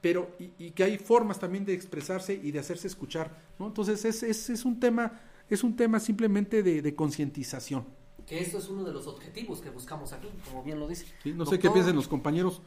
[0.00, 3.66] pero y, y que hay formas también de expresarse y de hacerse escuchar, ¿no?
[3.66, 8.03] Entonces es, es, es un tema es un tema simplemente de, de concientización.
[8.26, 11.06] Que esto es uno de los objetivos que buscamos aquí, como bien lo dice.
[11.22, 11.32] ¿sí?
[11.32, 12.62] No sé Doctor, qué piensen los compañeros.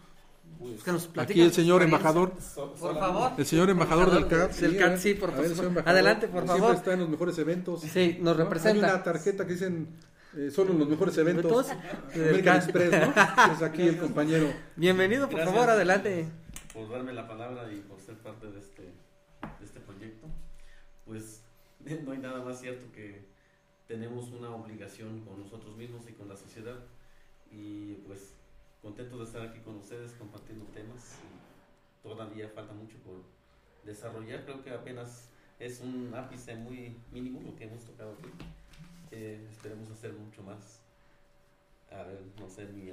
[0.60, 3.32] Pues, que nos Aquí el señor embajador, Por favor.
[3.38, 4.54] el señor embajador del CAT.
[4.56, 5.84] Del CAT, sí, por favor.
[5.86, 6.76] Adelante, por siempre favor.
[6.76, 7.82] está en los mejores eventos.
[7.82, 8.44] Sí, nos ¿no?
[8.44, 8.88] representa.
[8.88, 9.88] Hay una tarjeta que dicen
[10.36, 11.68] eh, solo en los mejores eventos.
[12.14, 12.64] Del American CAT.
[12.64, 13.54] Express, ¿no?
[13.54, 14.48] Es aquí el compañero.
[14.76, 15.54] Bienvenido, por Gracias.
[15.56, 16.28] favor, adelante.
[16.74, 20.28] por darme la palabra y por ser parte de este, de este proyecto.
[21.06, 21.42] Pues
[22.06, 23.27] no hay nada más cierto que
[23.88, 26.78] tenemos una obligación con nosotros mismos y con la sociedad
[27.52, 28.34] y pues
[28.82, 33.22] contento de estar aquí con ustedes compartiendo temas y todavía falta mucho por
[33.86, 38.30] desarrollar, creo que apenas es un ápice muy mínimo lo que hemos tocado aquí,
[39.12, 40.82] Eh, esperemos hacer mucho más.
[41.90, 42.92] A ver, no sé, mi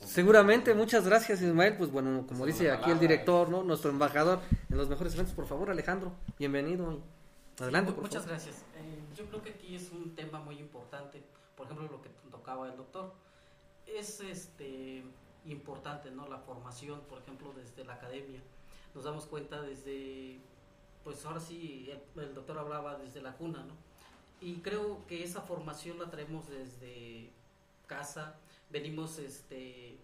[0.00, 1.76] Seguramente, muchas gracias Ismael.
[1.76, 3.64] Pues bueno, como dice aquí el director, ¿no?
[3.64, 4.38] Nuestro embajador
[4.70, 7.00] en los mejores eventos, por favor, Alejandro, bienvenido.
[7.58, 8.38] Adelante, por Muchas favor.
[8.38, 8.64] gracias.
[9.18, 11.20] Yo creo que aquí es un tema muy importante,
[11.56, 13.12] por ejemplo, lo que tocaba el doctor.
[13.84, 15.02] Es este
[15.44, 16.28] importante, ¿no?
[16.28, 18.40] La formación, por ejemplo, desde la academia.
[18.94, 20.38] Nos damos cuenta desde,
[21.02, 23.74] pues ahora sí, el, el doctor hablaba desde la cuna, ¿no?
[24.40, 27.30] Y creo que esa formación la traemos desde
[27.88, 28.36] casa,
[28.70, 29.98] venimos este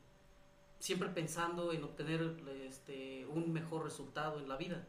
[0.81, 2.21] siempre pensando en obtener
[2.67, 4.85] este un mejor resultado en la vida.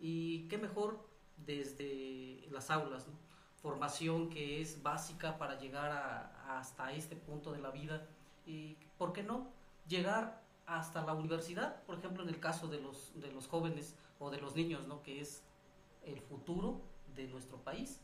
[0.00, 0.98] Y qué mejor
[1.46, 3.27] desde las aulas, ¿no?
[3.62, 8.06] Formación que es básica para llegar a- hasta este punto de la vida
[8.46, 9.48] y, ¿por qué no?,
[9.86, 14.30] llegar hasta la universidad, por ejemplo, en el caso de los, de los jóvenes o
[14.30, 15.42] de los niños, ¿no?, que es
[16.04, 16.80] el futuro
[17.16, 18.00] de nuestro país.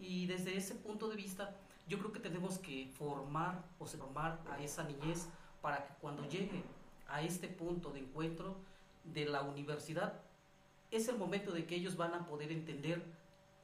[0.00, 1.54] Y desde ese punto de vista,
[1.88, 5.28] yo creo que tenemos que formar o formar a esa niñez
[5.60, 6.62] para que cuando llegue
[7.08, 8.56] a este punto de encuentro
[9.04, 10.20] de la universidad,
[10.90, 13.02] es el momento de que ellos van a poder entender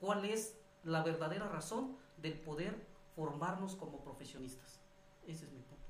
[0.01, 4.81] cuál es la verdadera razón del poder formarnos como profesionistas.
[5.27, 5.85] Ese es mi punto.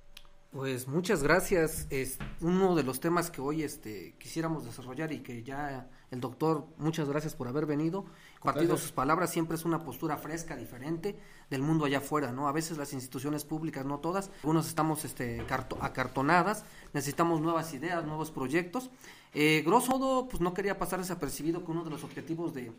[0.51, 1.87] Pues muchas gracias.
[1.91, 6.67] Es uno de los temas que hoy este quisiéramos desarrollar y que ya el doctor,
[6.79, 8.07] muchas gracias por haber venido,
[8.41, 8.81] compartido Gracias.
[8.81, 11.19] sus palabras, siempre es una postura fresca, diferente
[11.51, 12.49] del mundo allá afuera, ¿no?
[12.49, 18.07] A veces las instituciones públicas, no todas, algunos estamos este carto- acartonadas, necesitamos nuevas ideas,
[18.07, 18.89] nuevos proyectos.
[19.35, 22.73] Eh, grosso modo, pues no quería pasar desapercibido que uno de los objetivos de,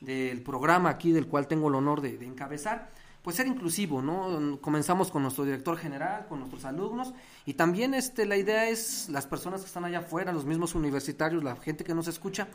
[0.00, 2.90] del programa aquí, del cual tengo el honor de, encabezar,
[3.22, 4.58] pues ser inclusivo, ¿no?
[4.60, 7.12] Comenzamos con nuestro director general, con nuestros alumnos
[7.44, 11.44] y también este la idea es las personas que están allá afuera, los mismos universitarios,
[11.44, 12.48] la gente que nos escucha.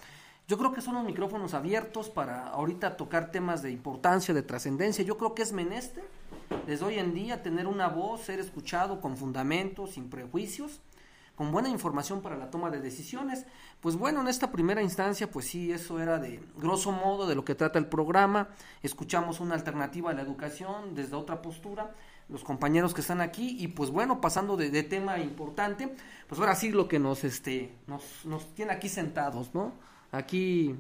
[0.47, 5.03] Yo creo que son los micrófonos abiertos para ahorita tocar temas de importancia, de trascendencia.
[5.03, 6.03] Yo creo que es menester
[6.67, 10.81] desde hoy en día tener una voz, ser escuchado con fundamentos, sin prejuicios,
[11.35, 13.45] con buena información para la toma de decisiones.
[13.81, 17.45] Pues bueno, en esta primera instancia, pues sí, eso era de grosso modo de lo
[17.45, 18.49] que trata el programa.
[18.81, 21.93] Escuchamos una alternativa a la educación desde otra postura,
[22.29, 25.93] los compañeros que están aquí, y pues bueno, pasando de, de tema importante,
[26.27, 29.73] pues ahora sí lo que nos, este, nos, nos tiene aquí sentados, ¿no?
[30.11, 30.75] Aquí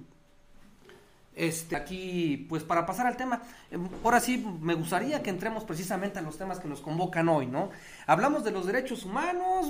[1.35, 6.17] Este, aquí, pues para pasar al tema, eh, ahora sí me gustaría que entremos precisamente
[6.17, 7.71] a los temas que nos convocan hoy, ¿no?
[8.07, 9.67] Hablamos de los derechos humanos,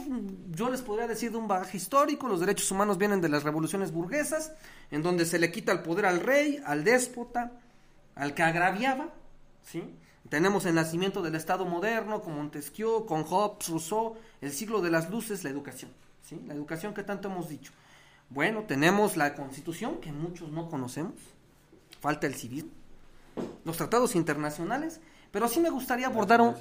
[0.52, 3.92] yo les podría decir de un bagaje histórico, los derechos humanos vienen de las revoluciones
[3.92, 4.54] burguesas,
[4.92, 7.54] en donde se le quita el poder al rey, al déspota,
[8.14, 9.10] al que agraviaba,
[9.64, 9.84] ¿sí?
[10.30, 15.10] Tenemos el nacimiento del Estado moderno con Montesquieu, con Hobbes, Rousseau, el siglo de las
[15.10, 15.90] luces, la educación,
[16.22, 16.40] ¿sí?
[16.46, 17.72] La educación que tanto hemos dicho.
[18.30, 21.14] Bueno, tenemos la Constitución, que muchos no conocemos,
[22.06, 22.72] falta el civil,
[23.64, 26.54] los tratados internacionales, pero sí me gustaría abordar un,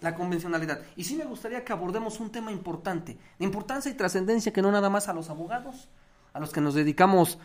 [0.00, 0.80] la convencionalidad.
[0.96, 4.72] Y sí me gustaría que abordemos un tema importante, de importancia y trascendencia que no
[4.72, 5.90] nada más a los abogados,
[6.32, 7.38] a los que nos dedicamos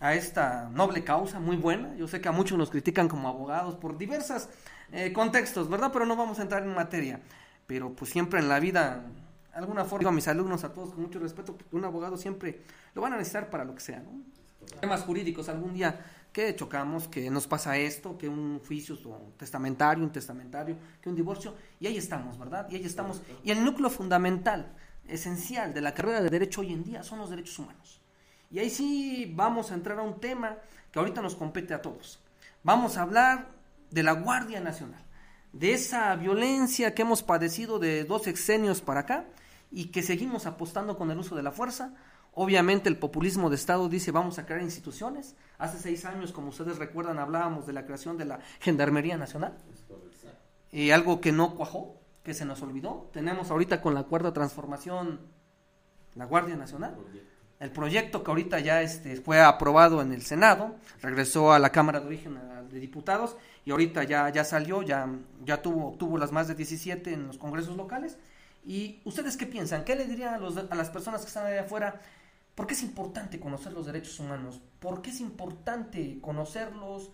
[0.00, 1.96] a esta noble causa, muy buena.
[1.96, 4.50] Yo sé que a muchos nos critican como abogados por diversos
[4.92, 5.88] eh, contextos, ¿verdad?
[5.90, 7.18] Pero no vamos a entrar en materia.
[7.66, 9.06] Pero pues siempre en la vida,
[9.54, 12.60] alguna forma, digo a mis alumnos, a todos con mucho respeto, porque un abogado siempre
[12.94, 14.20] lo van a necesitar para lo que sea, ¿no?
[14.80, 16.00] Temas jurídicos, algún día
[16.32, 21.14] que chocamos, que nos pasa esto, que un juicio un testamentario, un testamentario, que un
[21.14, 22.66] divorcio, y ahí estamos, ¿verdad?
[22.70, 23.22] Y ahí estamos.
[23.44, 24.74] Y el núcleo fundamental,
[25.06, 28.00] esencial de la carrera de derecho hoy en día son los derechos humanos.
[28.50, 30.56] Y ahí sí vamos a entrar a un tema
[30.90, 32.20] que ahorita nos compete a todos.
[32.62, 33.48] Vamos a hablar
[33.90, 35.02] de la Guardia Nacional,
[35.52, 39.26] de esa violencia que hemos padecido de dos exenios para acá
[39.70, 41.94] y que seguimos apostando con el uso de la fuerza
[42.34, 45.36] Obviamente el populismo de Estado dice vamos a crear instituciones.
[45.58, 49.56] Hace seis años, como ustedes recuerdan, hablábamos de la creación de la Gendarmería Nacional.
[50.70, 53.10] Y algo que no cuajó, que se nos olvidó.
[53.12, 55.20] Tenemos ahorita con la cuarta transformación
[56.14, 56.96] la Guardia Nacional.
[57.60, 62.00] El proyecto que ahorita ya este, fue aprobado en el Senado, regresó a la Cámara
[62.00, 62.38] de Origen
[62.70, 65.08] de Diputados y ahorita ya, ya salió, ya,
[65.44, 68.18] ya tuvo, tuvo las más de 17 en los congresos locales.
[68.64, 69.84] ¿Y ustedes qué piensan?
[69.84, 72.00] ¿Qué le dirían a, los, a las personas que están allá afuera?
[72.62, 74.60] ¿Por qué es importante conocer los derechos humanos?
[74.78, 77.10] ¿Por qué es importante conocerlos?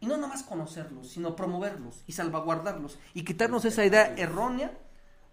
[0.00, 4.78] Y no nada más conocerlos, sino promoverlos y salvaguardarlos y quitarnos esa idea errónea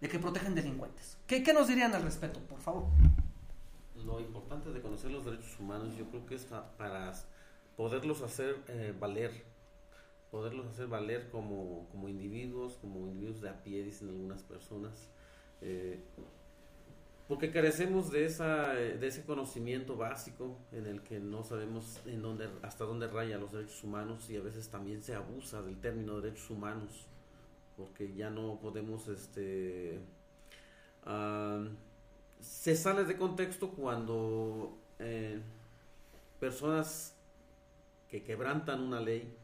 [0.00, 1.18] de que protegen delincuentes.
[1.26, 2.86] ¿Qué, qué nos dirían al respecto, por favor?
[4.02, 7.12] Lo importante de conocer los derechos humanos yo creo que es para
[7.76, 9.44] poderlos hacer eh, valer,
[10.30, 15.10] poderlos hacer valer como, como individuos, como individuos de a pie, dicen algunas personas.
[15.60, 16.02] Eh,
[17.28, 22.48] porque carecemos de esa de ese conocimiento básico en el que no sabemos en dónde
[22.62, 26.50] hasta dónde raya los derechos humanos y a veces también se abusa del término derechos
[26.50, 27.06] humanos
[27.76, 30.00] porque ya no podemos este
[32.40, 35.40] se sale de contexto cuando eh,
[36.38, 37.16] personas
[38.08, 39.36] que quebrantan una ley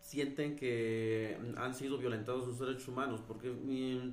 [0.00, 4.12] sienten que han sido violentados sus derechos humanos porque mm,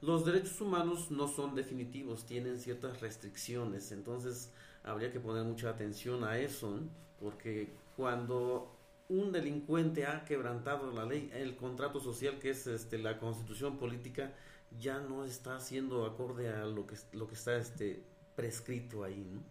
[0.00, 4.50] los derechos humanos no son definitivos, tienen ciertas restricciones, entonces
[4.82, 6.80] habría que poner mucha atención a eso,
[7.20, 8.74] porque cuando
[9.08, 14.32] un delincuente ha quebrantado la ley, el contrato social que es este, la constitución política
[14.78, 18.02] ya no está siendo acorde a lo que, lo que está este,
[18.36, 19.26] prescrito ahí.
[19.30, 19.42] ¿no?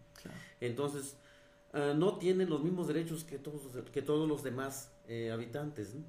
[0.60, 1.16] Entonces,
[1.74, 5.94] uh, no tienen los mismos derechos que todos, que todos los demás eh, habitantes.
[5.94, 6.04] ¿no?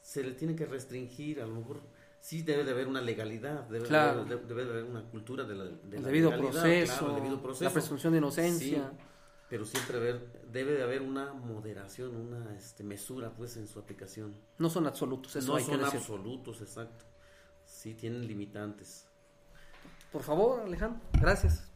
[0.00, 1.82] Se le tiene que restringir a lo mejor
[2.24, 6.30] sí debe de haber una legalidad, debe, de, haber, una cultura de la, de debido,
[6.30, 8.92] proceso, debido proceso, la presunción de inocencia.
[9.50, 10.00] pero siempre
[10.50, 14.34] debe de haber una moderación, una este, mesura pues en su aplicación.
[14.56, 17.04] No son absolutos, eso no hay son que absolutos, exacto.
[17.66, 19.06] Sí, tienen limitantes.
[20.10, 21.70] Por favor, Alejandro, gracias.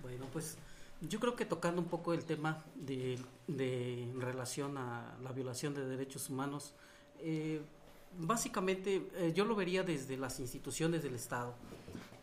[0.00, 0.56] Bueno, pues
[1.02, 5.74] yo creo que tocando un poco el tema de, de en relación a la violación
[5.74, 6.74] de derechos humanos,
[7.18, 7.60] eh,
[8.18, 11.54] básicamente eh, yo lo vería desde las instituciones del Estado.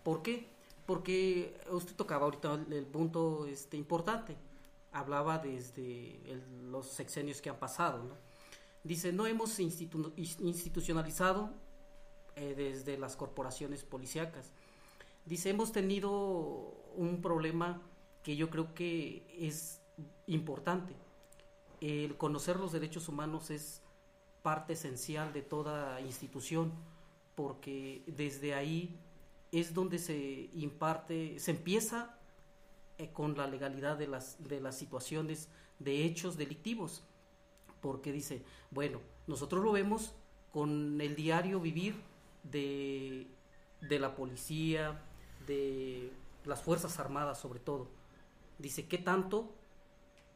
[0.03, 0.47] ¿Por qué?
[0.85, 4.35] Porque usted tocaba ahorita el, punto este, importante.
[4.91, 6.19] Hablaba desde
[6.69, 8.01] los sexenios que han pasado.
[8.83, 11.51] Dice, no hemos institucionalizado
[12.35, 14.51] eh, desde las corporaciones policíacas.
[15.25, 16.09] Dice, hemos tenido
[16.95, 17.81] un problema
[18.23, 19.81] que yo creo que es
[20.27, 20.95] importante.
[21.79, 23.81] El conocer los derechos humanos es
[24.41, 26.71] parte esencial de toda institución,
[27.35, 28.97] porque desde ahí
[29.51, 32.17] es donde se imparte, se empieza
[32.97, 37.03] eh, con la legalidad de las, de las situaciones de hechos delictivos,
[37.81, 40.13] porque dice, bueno, nosotros lo vemos
[40.51, 41.95] con el diario vivir
[42.43, 43.27] de,
[43.81, 45.01] de la policía,
[45.47, 46.11] de
[46.45, 47.87] las Fuerzas Armadas sobre todo.
[48.59, 49.49] Dice, ¿qué tanto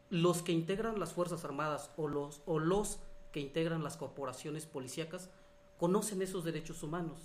[0.09, 2.99] los que integran las Fuerzas Armadas o los, o los
[3.35, 5.29] que integran las corporaciones policíacas
[5.77, 7.19] conocen esos derechos humanos.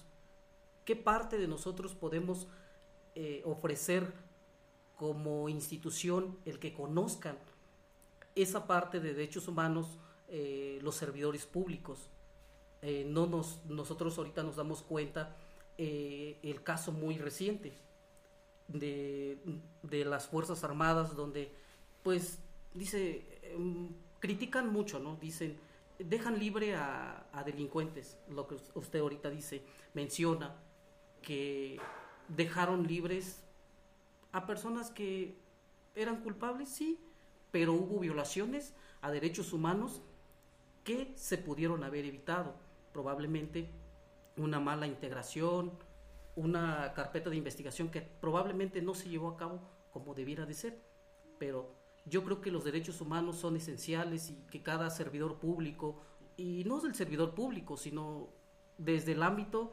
[0.84, 2.48] ¿Qué parte de nosotros podemos
[3.14, 4.12] eh, ofrecer
[4.96, 7.38] como institución el que conozcan
[8.34, 12.11] esa parte de derechos humanos eh, los servidores públicos.
[12.82, 15.36] Eh, no nos, nosotros ahorita nos damos cuenta
[15.78, 17.72] el caso muy reciente
[18.66, 19.38] de,
[19.84, 21.54] de, las Fuerzas Armadas donde
[22.02, 22.40] pues
[22.74, 23.88] dice, em,
[24.18, 25.16] critican mucho, ¿no?
[25.16, 25.56] Dicen,
[26.05, 29.62] dejan libre a, delincuentes, lo que usted ahorita dice,
[29.94, 30.57] menciona
[31.22, 31.78] que
[32.28, 33.42] dejaron libres
[34.32, 35.38] a personas que
[35.94, 36.98] eran culpables, sí,
[37.51, 40.03] pero hubo violaciones a derechos humanos
[40.84, 42.55] que se pudieron haber evitado.
[42.92, 43.70] Probablemente
[44.36, 45.72] una mala integración,
[46.36, 49.61] una carpeta de investigación que probablemente no se llevó a cabo
[49.92, 50.80] como debiera de ser.
[51.38, 51.80] Pero
[52.11, 56.00] yo creo que los derechos humanos son esenciales y que cada servidor público,
[56.36, 58.28] y no del servidor público, sino
[58.76, 59.72] desde el ámbito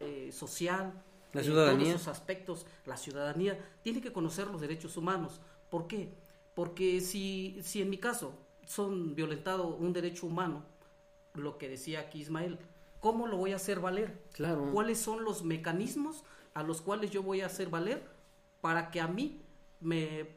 [0.00, 1.02] eh, social,
[1.32, 1.84] la ciudadanía.
[1.84, 5.40] todos esos aspectos, la ciudadanía tiene que conocer los derechos humanos.
[5.70, 6.14] ¿Por qué?
[6.54, 8.32] Porque si, si en mi caso
[8.64, 10.64] son violentado un derecho humano,
[11.34, 12.58] lo que decía aquí Ismael,
[13.00, 14.22] ¿cómo lo voy a hacer valer?
[14.32, 14.70] Claro.
[14.72, 16.24] ¿Cuáles son los mecanismos
[16.54, 18.02] a los cuales yo voy a hacer valer
[18.62, 19.42] para que a mí
[19.80, 20.36] me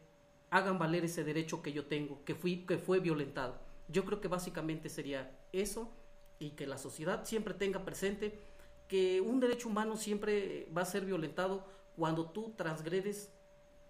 [0.51, 3.59] hagan valer ese derecho que yo tengo, que, fui, que fue violentado?
[3.87, 5.91] Yo creo que básicamente sería eso
[6.39, 8.39] y que la sociedad siempre tenga presente
[8.87, 13.31] que un derecho humano siempre va a ser violentado cuando tú transgredes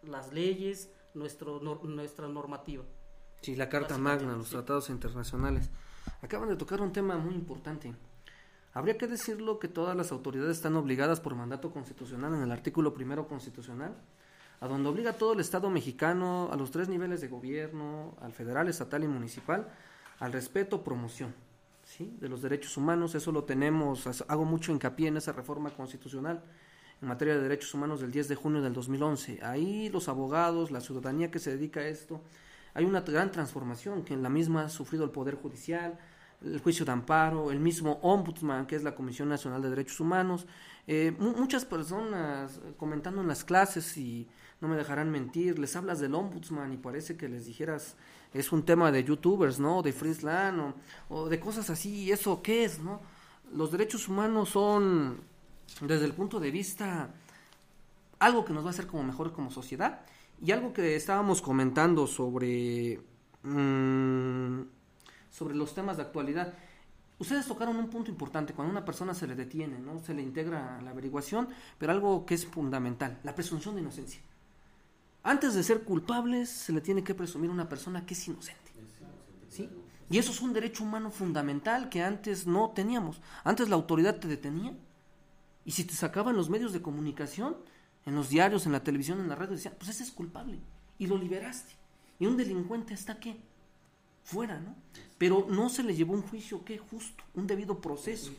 [0.01, 2.83] las leyes, nuestro, nuestra normativa.
[3.41, 5.69] Sí, la Carta Magna, los tratados internacionales.
[6.21, 7.93] Acaban de tocar un tema muy importante.
[8.73, 12.93] Habría que decirlo que todas las autoridades están obligadas por mandato constitucional en el artículo
[12.93, 13.95] primero constitucional,
[14.61, 18.33] a donde obliga a todo el Estado mexicano, a los tres niveles de gobierno, al
[18.33, 19.69] federal, estatal y municipal,
[20.19, 21.33] al respeto, promoción
[21.83, 22.15] ¿sí?
[22.19, 23.15] de los derechos humanos.
[23.15, 26.43] Eso lo tenemos, hago mucho hincapié en esa reforma constitucional
[27.01, 29.39] en materia de derechos humanos del 10 de junio del 2011.
[29.43, 32.21] Ahí los abogados, la ciudadanía que se dedica a esto,
[32.73, 35.97] hay una gran transformación que en la misma ha sufrido el Poder Judicial,
[36.43, 40.45] el juicio de amparo, el mismo ombudsman, que es la Comisión Nacional de Derechos Humanos,
[40.87, 44.27] eh, muchas personas eh, comentando en las clases y
[44.61, 47.95] no me dejarán mentir, les hablas del ombudsman y parece que les dijeras
[48.33, 49.81] es un tema de youtubers, ¿no?
[49.81, 50.73] De Friesland o,
[51.09, 53.01] o de cosas así, ¿y eso qué es, no?
[53.53, 55.21] Los derechos humanos son,
[55.81, 57.09] desde el punto de vista,
[58.19, 60.01] algo que nos va a hacer como mejor como sociedad
[60.41, 63.01] y algo que estábamos comentando sobre,
[63.43, 64.61] mm,
[65.31, 66.53] sobre los temas de actualidad.
[67.17, 69.99] Ustedes tocaron un punto importante, cuando una persona se le detiene, ¿no?
[69.99, 74.21] Se le integra a la averiguación, pero algo que es fundamental, la presunción de inocencia.
[75.23, 78.71] Antes de ser culpables, se le tiene que presumir a una persona que es inocente.
[79.49, 79.69] ¿Sí?
[80.09, 83.21] Y eso es un derecho humano fundamental que antes no teníamos.
[83.43, 84.73] Antes la autoridad te detenía
[85.65, 87.57] y si te sacaban los medios de comunicación,
[88.05, 90.59] en los diarios, en la televisión, en la radio, decían, pues ese es culpable
[90.97, 91.73] y lo liberaste.
[92.17, 93.37] Y un delincuente está qué?
[94.23, 94.75] Fuera, ¿no?
[95.17, 96.77] Pero no se le llevó un juicio, ¿qué?
[96.77, 98.31] Justo, un debido proceso.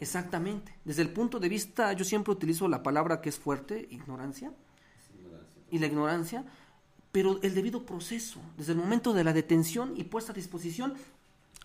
[0.00, 0.74] Exactamente.
[0.84, 4.52] Desde el punto de vista, yo siempre utilizo la palabra que es fuerte, ignorancia
[5.72, 6.44] y la ignorancia,
[7.10, 10.94] pero el debido proceso, desde el momento de la detención y puesta a disposición,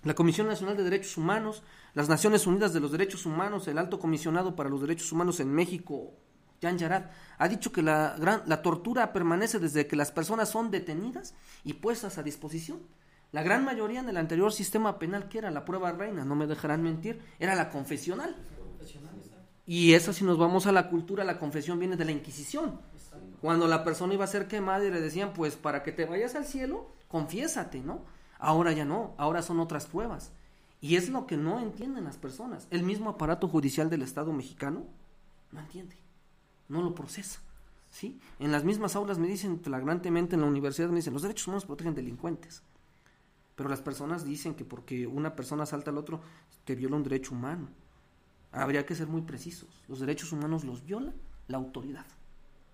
[0.04, 1.62] la Comisión Nacional de Derechos Humanos,
[1.94, 5.54] las Naciones Unidas de los Derechos Humanos, el Alto Comisionado para los Derechos Humanos en
[5.54, 6.14] México,
[6.62, 10.72] Jan Yarat, ha dicho que la, gran, la tortura permanece desde que las personas son
[10.72, 12.80] detenidas y puestas a disposición.
[13.32, 16.48] La gran mayoría en el anterior sistema penal, que era la prueba reina, no me
[16.48, 18.36] dejarán mentir, era la confesional.
[19.66, 22.80] Y eso si nos vamos a la cultura, la confesión viene de la Inquisición.
[23.42, 26.36] Cuando la persona iba a ser quemada y le decían, pues para que te vayas
[26.36, 28.02] al cielo, confiésate, ¿no?
[28.40, 30.32] Ahora ya no, ahora son otras pruebas.
[30.82, 32.68] Y es lo que no entienden las personas.
[32.72, 34.86] El mismo aparato judicial del Estado mexicano
[35.52, 35.96] no entiende,
[36.68, 37.40] no lo procesa.
[37.90, 38.20] ¿sí?
[38.40, 41.66] En las mismas aulas me dicen flagrantemente en la universidad, me dicen, los derechos humanos
[41.66, 42.64] protegen delincuentes.
[43.56, 46.22] Pero las personas dicen que porque una persona salta al otro,
[46.64, 47.70] te viola un derecho humano.
[48.52, 49.84] Habría que ser muy precisos.
[49.88, 51.14] Los derechos humanos los viola
[51.48, 52.06] la autoridad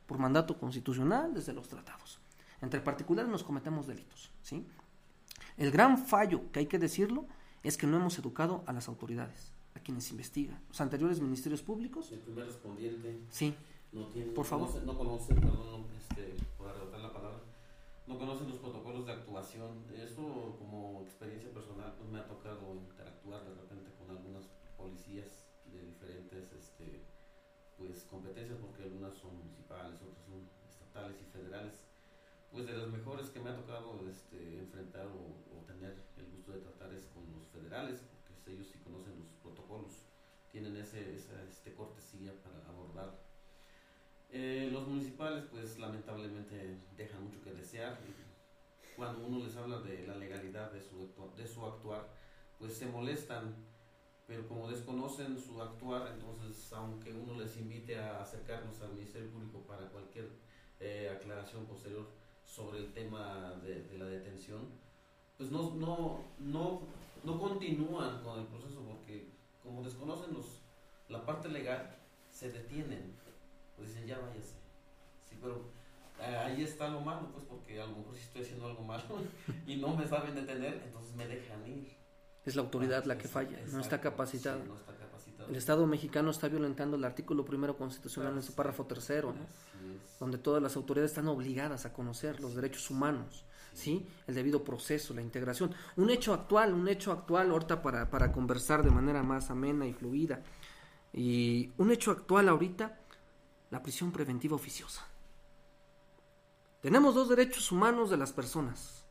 [0.06, 2.20] por mandato constitucional desde los tratados.
[2.62, 4.66] Entre particulares nos cometemos delitos, ¿sí?
[5.58, 7.26] El gran fallo, que hay que decirlo,
[7.62, 10.60] es que no hemos educado a las autoridades, a quienes investigan.
[10.70, 12.12] Los anteriores ministerios públicos.
[12.12, 13.20] El primer respondiente.
[13.30, 13.56] Sí.
[13.92, 14.70] No tiene, por favor.
[14.84, 17.40] No, conocen, perdón, este, rebotar la palabra,
[18.08, 19.84] no conocen los protocolos de actuación.
[19.96, 24.46] Esto, como experiencia personal, pues me ha tocado interactuar de repente con algunas
[24.78, 27.06] policías de diferentes este,
[27.78, 31.74] pues, competencias, porque algunas son municipales, otras son estatales y federales,
[32.52, 36.60] pues de las mejores que me ha tocado este, enfrentar o, tener el gusto de
[36.60, 40.04] tratar es con los federales, porque ellos sí conocen los protocolos,
[40.52, 43.18] tienen ese, esa este, cortesía para abordar
[44.30, 47.98] Eh, los municipales, pues lamentablemente dejan mucho que desear.
[48.96, 51.08] Cuando uno les habla de la legalidad de su,
[51.38, 52.08] de su actuar,
[52.58, 53.56] pues se molestan,
[54.28, 59.60] pero como desconocen su actuar, entonces aunque uno les invite a acercarnos al Ministerio Público
[59.68, 60.30] para cualquier
[60.80, 62.08] eh, aclaración posterior
[62.46, 64.62] sobre el tema de, la detención,
[65.38, 66.82] pues no, no, no,
[67.24, 69.28] no continúan con el proceso porque
[69.62, 70.62] como desconocen los,
[71.10, 71.98] la parte legal,
[72.30, 73.16] se detienen,
[73.76, 74.56] pues dicen ya váyase.
[75.30, 75.62] Sí, pero
[76.20, 79.04] eh, ahí está lo malo, pues porque a lo mejor si estoy haciendo algo malo
[79.68, 82.03] y no me saben detener, entonces me dejan ir.
[82.46, 84.60] Es la autoridad Ah, la que falla, no está capacitada.
[85.50, 89.34] El Estado mexicano está violentando el artículo primero constitucional en su párrafo tercero,
[90.20, 94.08] donde todas las autoridades están obligadas a conocer los derechos humanos, ¿sí?
[94.28, 95.74] El debido proceso, la integración.
[95.98, 99.94] Un hecho actual, un hecho actual, ahorita para, para conversar de manera más amena y
[99.94, 100.42] fluida.
[101.12, 103.00] Y un hecho actual ahorita,
[103.70, 105.06] la prisión preventiva oficiosa.
[106.82, 109.06] Tenemos dos derechos humanos de las personas.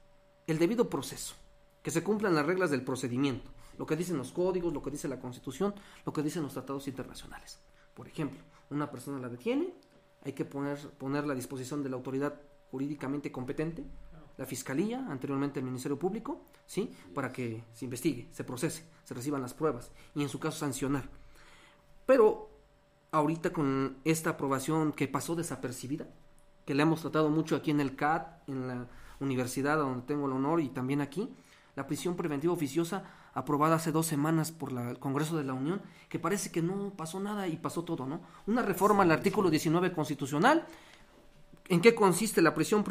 [0.46, 1.34] El debido proceso,
[1.82, 5.08] que se cumplan las reglas del procedimiento, lo que dicen los códigos, lo que dice
[5.08, 5.74] la Constitución,
[6.04, 7.58] lo que dicen los tratados internacionales.
[7.94, 9.74] Por ejemplo, una persona la detiene,
[10.24, 13.84] hay que poner, ponerla a disposición de la autoridad jurídicamente competente,
[14.38, 16.90] la Fiscalía, anteriormente el Ministerio Público, ¿sí?
[17.14, 21.08] Para que se investigue, se procese, se reciban las pruebas y en su caso sancionar.
[22.06, 22.48] Pero
[23.10, 26.06] ahorita con esta aprobación que pasó desapercibida,
[26.64, 28.88] que le hemos tratado mucho aquí en el CAT, en la
[29.20, 31.28] universidad donde tengo el honor y también aquí,
[31.74, 33.04] la prisión preventiva oficiosa
[33.34, 36.90] aprobada hace dos semanas por la- el Congreso de la Unión, que parece que no
[36.90, 38.20] pasó nada y pasó todo, ¿no?
[38.46, 40.66] Una reforma al artículo 19 constitucional.
[41.68, 42.84] ¿En qué consiste la prisión,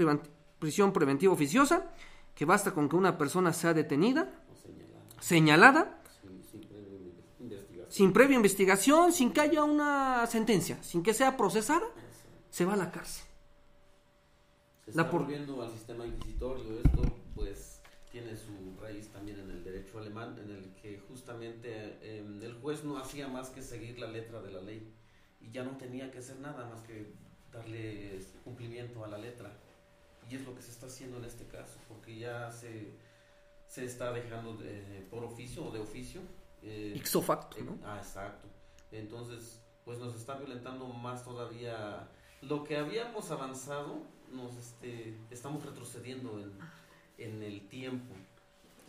[0.57, 1.91] prisión preventiva oficiosa?
[2.33, 4.33] Que basta con que una persona sea detenida,
[5.19, 6.01] señalada, señalada,
[6.49, 6.97] sin, previa
[7.39, 7.85] investigación.
[7.89, 11.85] sin previa investigación, sin que haya una sentencia, sin que sea procesada,
[12.49, 13.25] se va a la cárcel.
[14.85, 16.79] Se La está por- volviendo al sistema inquisitorio.
[16.83, 17.01] Esto,
[17.35, 17.70] pues,
[18.11, 22.83] tiene su raíz también en el derecho alemán, en el que justamente eh, el juez
[22.83, 24.93] no hacía más que seguir la letra de la ley
[25.39, 27.13] y ya no tenía que hacer nada más que
[27.51, 29.51] darle cumplimiento a la letra.
[30.29, 32.91] Y es lo que se está haciendo en este caso, porque ya se,
[33.67, 36.21] se está dejando de- por oficio o de oficio.
[36.63, 37.77] eh, Ixo facto, eh, ¿no?
[37.83, 38.47] Ah, exacto.
[38.91, 42.07] Entonces, pues nos está violentando más todavía.
[42.41, 46.51] Lo que habíamos avanzado, nos este, estamos retrocediendo en,
[47.23, 48.13] en el tiempo,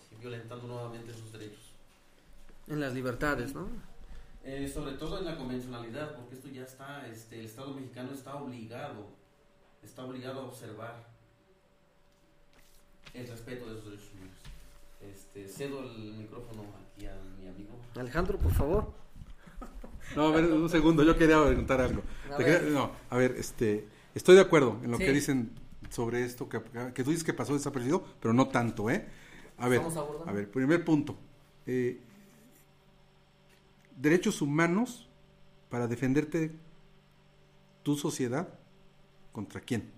[0.09, 1.73] sí, violentando nuevamente sus derechos.
[2.69, 3.69] En las libertades, ¿no?
[4.45, 8.35] Eh, sobre todo en la convencionalidad, porque esto ya está, este, el Estado mexicano está
[8.37, 9.07] obligado,
[9.83, 11.07] está obligado a observar
[13.15, 14.37] el respeto de sus derechos humanos.
[15.01, 16.63] Este, cedo el micrófono
[16.95, 17.77] aquí a mi amigo.
[17.97, 18.93] Alejandro, por favor.
[20.17, 22.03] No, a ver, un segundo, yo quería preguntar algo.
[22.31, 25.05] A quería- no, a ver, este, estoy de acuerdo en lo Sí.
[25.05, 25.53] que dicen
[25.93, 26.61] sobre esto, que,
[26.95, 29.07] que tú dices que pasó desaparecido, pero no tanto, ¿eh?
[29.59, 29.83] A ver,
[30.27, 31.17] a ver, primer punto.
[31.67, 32.01] eh,
[33.97, 35.09] derechos humanos
[35.69, 36.51] para defenderte
[37.83, 38.49] tu sociedad,
[39.33, 39.91] ¿contra quién?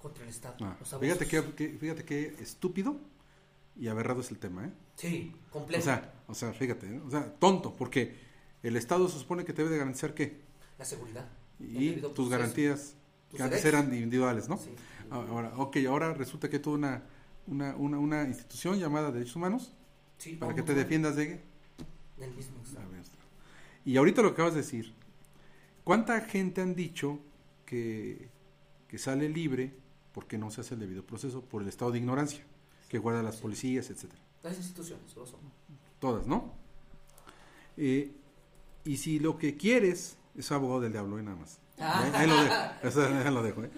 [0.00, 0.56] Contra el Estado.
[0.60, 2.96] Ah, fíjate, que, que- fíjate qué estúpido
[3.76, 4.72] y aberrado es el tema, ¿eh?
[4.96, 5.84] Sí, O completo.
[5.84, 7.00] sea, o sea, fíjate, ¿eh?
[7.06, 8.16] o sea, tonto, porque
[8.62, 10.40] el Estado se supone que te debe de garantizar qué?
[10.78, 11.28] la seguridad.
[11.60, 12.96] Y tus proceso, garantías,
[13.36, 14.56] que antes eran individuales, ¿no?
[14.58, 14.70] Sí.
[15.10, 17.02] Ah, Ahora, ok, ahora resulta que tú una,
[17.46, 19.74] una, una, una institución llamada Derechos Humanos
[20.22, 21.40] Sí, para que te defiendas de...
[22.16, 22.58] Del mismo
[22.92, 23.02] ver,
[23.84, 24.94] Y ahorita lo que acabas de decir,
[25.82, 27.18] ¿cuánta gente han dicho
[27.66, 28.28] que,
[28.86, 29.74] que sale libre
[30.12, 32.44] porque no se hace el debido proceso por el estado de ignorancia
[32.88, 34.22] que guardan las policías, etcétera?
[34.44, 35.40] Las instituciones lo son.
[35.98, 36.52] Todas, ¿no?
[37.76, 38.12] Eh,
[38.84, 41.22] y si lo que quieres es abogado del diablo, ¿eh?
[41.24, 41.58] nada más.
[41.82, 42.02] Ah.
[42.04, 43.70] Ahí, ahí lo dejo, eso, ahí lo dejo, ¿eh?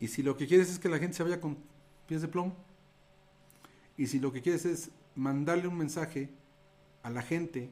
[0.00, 1.58] Y si lo que quieres es que la gente se vaya con
[2.06, 2.54] pies de plomo,
[3.96, 6.30] y si lo que quieres es mandarle un mensaje
[7.02, 7.70] a la gente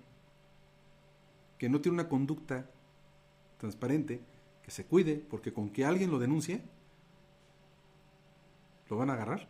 [1.58, 2.68] que no tiene una conducta
[3.58, 4.20] transparente,
[4.62, 6.62] que se cuide, porque con que alguien lo denuncie,
[8.88, 9.48] lo van a agarrar.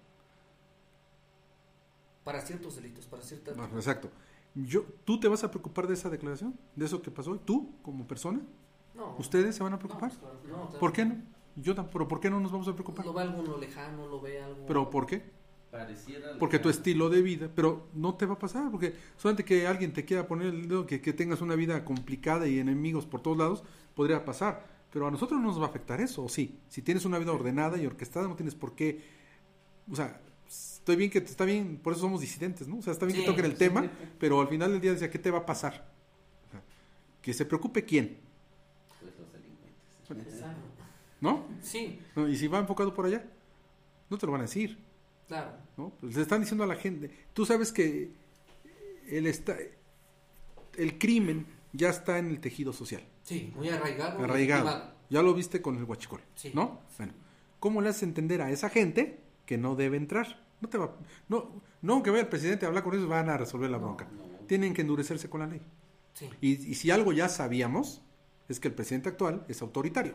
[2.25, 3.57] Para ciertos delitos, para ciertas...
[3.75, 4.11] Exacto.
[4.55, 6.59] Yo, ¿Tú te vas a preocupar de esa declaración?
[6.77, 7.39] ¿De eso que pasó?
[7.39, 8.41] ¿Tú, como persona?
[8.95, 10.11] No, ¿Ustedes se van a no, preocupar?
[10.11, 10.79] pues, claro, no, claro.
[10.79, 11.17] ¿Por qué no?
[11.57, 13.05] Yo tampoco, pero ¿por qué no nos vamos a preocupar?
[13.05, 14.65] Lo ve alguno lejano, lo ve algo...
[14.67, 15.23] ¿Pero por qué?
[15.71, 19.67] Pareciera Porque tu estilo de vida, pero no te va a pasar, porque solamente que
[19.67, 23.23] alguien te quiera poner el dedo, que, que tengas una vida complicada y enemigos por
[23.23, 23.65] todos lados,
[23.95, 24.67] podría pasar.
[24.93, 26.59] Pero a nosotros no nos va a afectar eso, ¿o sí?
[26.69, 29.03] Si tienes una vida ordenada y orquestada, no tienes por qué...
[29.91, 32.79] O sea, estoy bien que está bien, por eso somos disidentes, ¿no?
[32.79, 33.59] O sea, está bien Sí, que toquen el sí.
[33.59, 35.91] tema, pero al final del día decía, ¿qué te va a pasar?
[36.49, 36.63] O sea,
[37.23, 38.19] que se preocupe quién.
[41.31, 41.69] Delincuentes.
[41.69, 42.29] Sí, ¿no?
[42.29, 43.25] Y si va enfocado por allá,
[44.11, 44.79] no te lo van a decir.
[45.29, 45.53] claro.
[45.77, 45.91] ¿no?
[46.01, 48.11] Pues le están diciendo a la gente, tú sabes que
[49.09, 49.57] el, está,
[50.77, 54.23] el crimen ya está en el tejido social, Sí, muy arraigado.
[54.23, 54.93] arraigado.
[55.09, 56.51] Ya lo viste con el huachicol, Sí.
[56.55, 56.81] ¿no?
[56.99, 57.13] Bueno,
[57.61, 60.43] ¿cómo le haces entender a esa gente que no debe entrar?
[60.61, 60.95] No te va,
[61.29, 61.51] no,
[61.83, 64.09] no aunque vaya el presidente a hablar con ellos van a resolver la No, bronca.
[64.13, 64.23] no.
[64.47, 65.61] Tienen que endurecerse con la ley.
[66.15, 68.03] Sí, Y, y si algo ya sabíamos
[68.49, 70.15] es que el presidente actual es autoritario.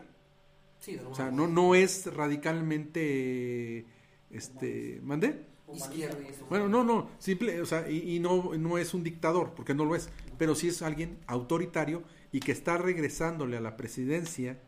[0.80, 3.86] Sí, de O sea, no, no es radicalmente,
[4.30, 5.46] este, ¿mandé?
[5.74, 6.46] Izquierdista.
[6.48, 9.84] Bueno, no, no, simple, o sea, y, y no, no es un dictador, porque no
[9.84, 10.08] lo es,
[10.38, 12.02] pero sí es alguien autoritario
[12.32, 14.58] y que está regresándole a la presidencia,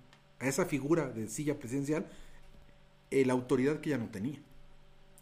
[0.41, 2.07] a esa figura de silla presidencial,
[3.11, 4.41] eh, la autoridad que ya no tenía.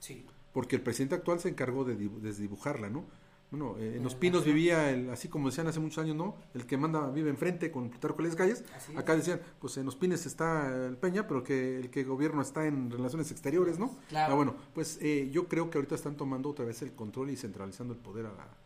[0.00, 3.04] Sí, Porque el presidente actual se encargó de dibu- desdibujarla, ¿no?
[3.50, 4.50] Bueno, eh, en Los Eh, Pinos ajá.
[4.50, 6.36] vivía, el, así como decían hace muchos años, ¿no?
[6.52, 8.62] El que manda vive enfrente con Plutarco Elías Calles.
[8.94, 12.66] Acá decían, pues en Los Pines está el Peña, pero que el que gobierno está
[12.66, 13.96] en relaciones exteriores, ¿no?
[14.10, 14.32] Claro.
[14.32, 17.36] Ah, bueno, pues eh, yo creo que ahorita están tomando otra vez el control y
[17.36, 18.56] centralizando el poder a la-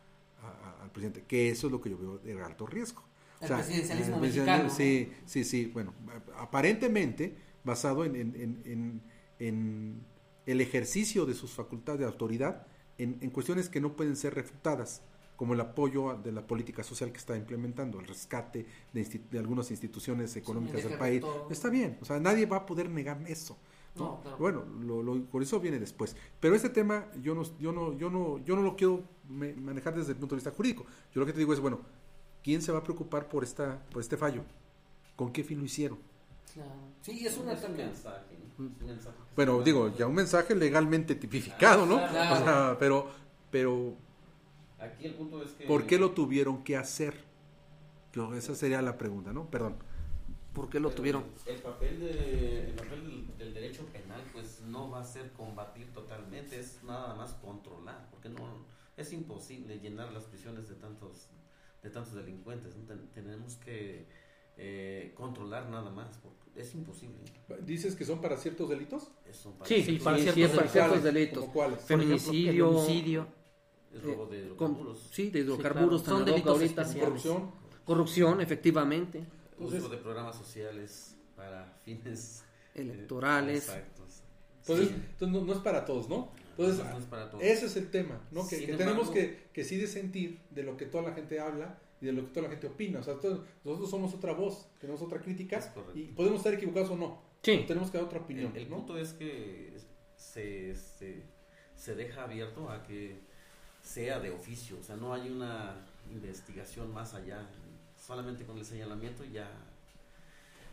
[0.47, 3.03] a- a- al presidente, que eso es lo que yo veo de alto riesgo.
[3.39, 4.69] El presidencialismo el mexicano, ¿no?
[4.69, 5.93] Sí, sí, sí, bueno,
[6.37, 9.01] aparentemente basado en, en- en- en-
[9.39, 10.05] en
[10.45, 12.67] el ejercicio de sus facultades de autoridad
[12.97, 15.01] en, en cuestiones que no pueden ser refutadas,
[15.35, 19.71] como el apoyo de la política social que está implementando, el rescate de, de algunas
[19.71, 21.21] instituciones económicas deje del país.
[21.21, 21.47] todo.
[21.49, 23.57] Está bien, o sea, nadie va a poder negar eso.
[23.95, 24.03] ¿no?
[24.05, 24.37] No, claro.
[24.37, 26.15] Bueno, lo, lo- por eso viene después.
[26.39, 29.95] Pero este tema yo no, yo no, yo no, yo no lo quiero me- manejar
[29.95, 30.85] desde el punto de vista jurídico.
[31.13, 31.81] Yo lo que te digo es, bueno,
[32.43, 34.43] ¿quién se va a preocupar por esta, por este fallo?
[35.15, 35.99] ¿Con qué fin lo hicieron?
[36.53, 36.71] Claro.
[37.01, 37.87] Sí, es una es un también.
[37.89, 38.37] mensaje,
[38.85, 41.95] mensaje Bueno, digo, ya un mensaje legalmente tipificado, ¿no?
[41.97, 42.35] Claro.
[42.35, 43.09] O sea, pero,
[43.49, 43.95] pero,
[44.79, 45.65] Aquí el punto es que...
[45.65, 47.15] ¿por qué lo tuvieron que hacer?
[48.13, 49.49] Yo, esa sería la pregunta, ¿no?
[49.49, 49.77] Perdón.
[50.53, 51.23] ¿Por qué lo Pero tuvieron?
[51.47, 55.91] El papel, de, el papel del, del derecho penal pues no va a ser combatir
[55.93, 58.63] totalmente, es nada más controlar, porque no
[58.95, 61.29] es imposible llenar las prisiones de tantos
[61.81, 62.83] de tantos delincuentes, ¿no?
[62.85, 64.05] Ten- tenemos que
[64.57, 67.15] eh, controlar nada más, porque es imposible.
[67.65, 69.09] ¿Dices que son para ciertos delitos?
[69.27, 71.39] Eso para Sí, ciertos para sí, ciertos, sí, para ciertos delitos.
[71.41, 71.79] ¿Como cuáles?
[71.81, 73.27] Feminicidio, el homicidio.
[73.93, 76.01] es robo de con- hidrocarburos, sí, de hidrocarburos.
[76.01, 76.17] Sí, claro.
[76.19, 76.81] Son delitos ahorita.
[76.81, 77.05] especiales.
[77.23, 77.51] Corrupción.
[77.85, 79.19] Corrupción, efectivamente.
[79.59, 82.43] uso Entonces- de programas sociales para fines
[82.75, 83.57] eh, Electorales.
[83.67, 84.23] exactos.
[84.61, 84.95] Entonces, Sí.
[84.95, 86.31] entonces no, no es para todos, ¿no?
[86.57, 87.43] Entonces, No es para todos.
[87.43, 88.47] ese es el tema, ¿no?
[88.47, 91.39] Que, que embargo- tenemos que, que sí de sentir de lo que toda la gente
[91.39, 92.99] habla y de lo que toda la gente opina.
[92.99, 95.59] O sea, todos- nosotros somos otra voz, tenemos otra crítica
[95.95, 97.21] y podemos estar equivocados o no.
[97.41, 97.51] Sí.
[97.55, 98.77] pero tenemos que dar otra opinión, El, el ¿no?
[98.77, 99.73] punto es que
[100.15, 101.23] se, se,
[101.75, 103.19] se deja abierto a que
[103.81, 107.49] sea de oficio, o sea, no hay una investigación más allá,
[107.97, 109.49] solamente con el señalamiento ya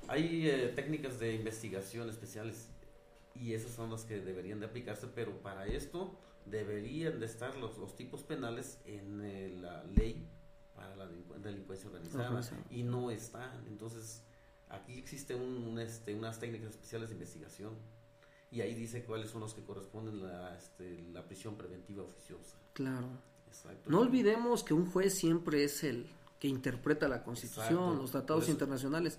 [0.09, 2.69] hay eh, técnicas de investigación especiales
[3.35, 6.17] y esas son las que deberían de aplicarse, pero para esto
[6.47, 10.27] deberían de estar los, los tipos penales en eh, la ley
[10.81, 14.23] para la delincu- delincuencia organizada y no están, entonces
[14.69, 17.75] aquí existe un, un, este, unas técnicas especiales de investigación
[18.51, 22.57] y ahí dice cuáles son los que corresponden a la, este, la prisión preventiva oficiosa.
[22.73, 23.09] Claro.
[23.47, 23.91] Exacto.
[23.91, 26.07] No olvidemos que un juez siempre es el
[26.41, 27.95] que interpreta la Constitución, Exacto.
[28.01, 29.19] los tratados internacionales.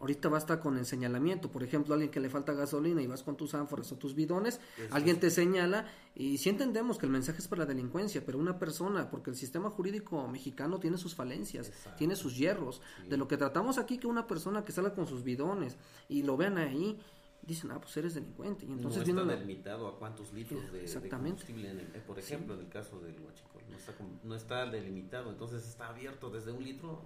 [0.00, 1.48] Ahorita basta con el señalamiento.
[1.48, 4.60] Por ejemplo, alguien que le falta gasolina y vas con tus ánforas o tus bidones,
[4.90, 5.86] alguien te señala
[6.16, 9.36] y sí entendemos que el mensaje es para la delincuencia, pero una persona, porque el
[9.36, 11.96] sistema jurídico mexicano tiene sus falencias, Exacto.
[11.98, 12.82] tiene sus hierros.
[13.02, 13.08] Sí.
[13.08, 15.76] De lo que tratamos aquí, que una persona que salga con sus bidones
[16.08, 16.98] y lo vean ahí,
[17.42, 18.64] dicen, ah, pues eres delincuente.
[18.66, 22.02] Y entonces no viene está la- delimitado a cuántos litros de, combustible, en el- eh,
[22.06, 26.30] por ejemplo, en el caso del huachicol, no está, no está delimitado, entonces está abierto
[26.30, 27.02] desde un litro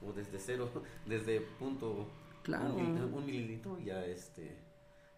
[0.00, 0.70] o desde cero,
[1.06, 2.08] desde punto
[2.42, 2.74] Claro.
[2.74, 4.58] un, mil- un mililitro ya este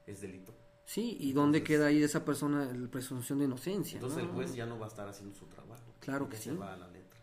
[0.07, 0.55] es delito.
[0.85, 3.97] Sí, y dónde Entonces- queda ahí esa persona la presunción de inocencia.
[3.97, 4.29] Entonces ¿no?
[4.31, 5.93] el juez ya no va a estar haciendo su trabajo.
[5.99, 6.57] Claro que se sí.
[6.57, 7.19] va a la letra.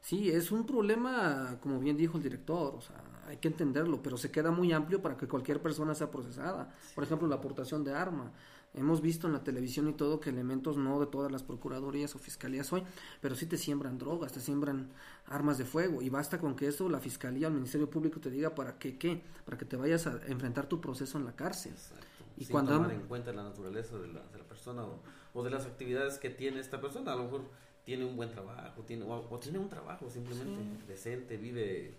[0.00, 4.16] Sí, es un problema, como bien dijo el director, o sea, hay que entenderlo, pero
[4.16, 6.74] se queda muy amplio para que cualquier persona sea procesada.
[6.94, 8.32] Por ejemplo, la aportación de arma.
[8.74, 12.18] Hemos visto en la televisión y todo que elementos no de todas las procuradurías o
[12.18, 12.82] fiscalías hoy,
[13.20, 14.90] pero sí te siembran drogas, te siembran
[15.26, 18.30] armas de fuego y basta con que eso la fiscalía o el Ministerio Público te
[18.30, 21.72] diga para que qué, para que te vayas a enfrentar tu proceso en la cárcel.
[21.72, 22.06] Exacto.
[22.36, 25.00] Y Sin cuando tomar en cuenta la naturaleza de la, de la persona o,
[25.32, 27.12] o de las actividades que tiene esta persona.
[27.12, 27.42] A lo mejor
[27.84, 31.96] tiene un buen trabajo, tiene, o, o tiene un trabajo simplemente decente, vive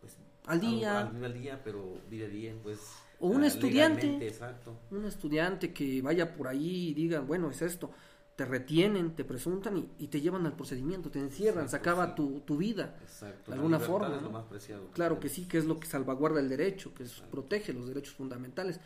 [0.00, 0.16] pues,
[0.46, 1.00] Al día.
[1.08, 2.78] Al, al día, pero vive bien, pues.
[3.18, 4.26] O un ah, estudiante.
[4.26, 4.76] Exacto.
[4.90, 7.90] un estudiante que vaya por ahí y diga, bueno, es esto,
[8.36, 12.06] te retienen, te presuntan y, y te llevan al procedimiento, te encierran, se Exacto, acaba
[12.08, 12.12] sí.
[12.16, 12.98] tu, tu vida.
[13.02, 13.50] Exacto.
[13.50, 14.30] De alguna forma, es lo ¿no?
[14.30, 14.90] más preciado.
[14.92, 18.14] Claro que sí, que es lo que salvaguarda el derecho, que es- protege los derechos
[18.14, 18.78] fundamentales.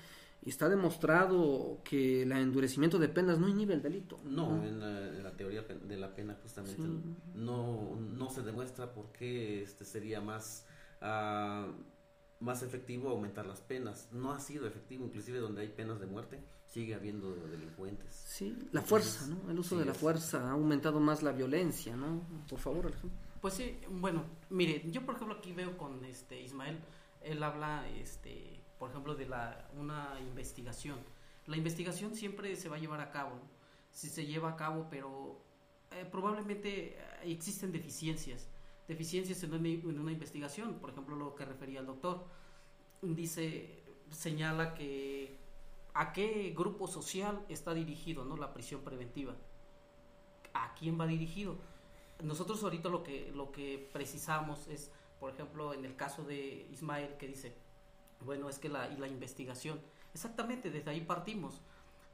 [0.43, 4.19] y está demostrado que el endurecimiento de penas no inhibe el delito.
[4.25, 4.79] No, en
[5.23, 6.81] la, teoría de la pena justamente
[7.35, 10.65] no, no se demuestra por qué este sería más,
[11.03, 11.73] uh,
[12.41, 14.09] más efectivo aumentar las penas.
[14.13, 18.15] No ha sido efectivo, inclusive donde hay penas de muerte sigue habiendo delincuentes.
[18.15, 19.51] Sí, la fuerza, ¿no?
[19.51, 22.23] El uso de la fuerza ha aumentado más la violencia, ¿no?
[22.49, 23.19] Por favor, Alejandro.
[23.41, 26.79] Pues sí, bueno, mire, yo por ejemplo aquí veo con este Ismael,
[27.23, 30.97] él habla este por ejemplo, de la, una investigación.
[31.47, 33.39] La investigación siempre se va a llevar a cabo,
[33.91, 35.39] si se lleva a cabo, pero
[35.91, 38.49] eh, probablemente existen deficiencias,
[38.91, 42.25] deficiencias en una, investigación, por ejemplo, lo que refería el doctor,
[43.03, 45.39] dice, señala que
[45.95, 48.37] a qué grupo social está dirigido, ¿no?
[48.37, 49.37] La prisión preventiva.
[50.55, 51.55] ¿A quién va dirigido?
[52.25, 57.17] Nosotros ahorita lo que, lo que precisamos es, por ejemplo, en el caso de Ismael,
[57.17, 57.55] que dice,
[58.25, 59.81] bueno, es que la, y la investigación,
[60.13, 61.61] exactamente, desde ahí partimos.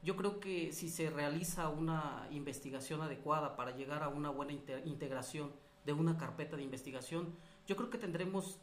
[0.03, 4.53] Yo creo que si se realiza una investigación adecuada para llegar a una buena
[4.85, 5.51] integración
[5.87, 7.33] de una carpeta de investigación,
[7.65, 8.59] yo creo que tendremos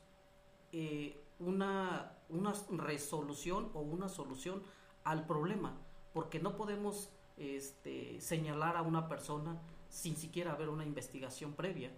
[0.72, 4.62] eh, una, una resolución o una solución
[5.05, 5.75] al problema,
[6.12, 7.09] porque no podemos
[7.39, 9.59] este, señalar a una persona
[9.89, 11.91] sin siquiera haber una investigación previa,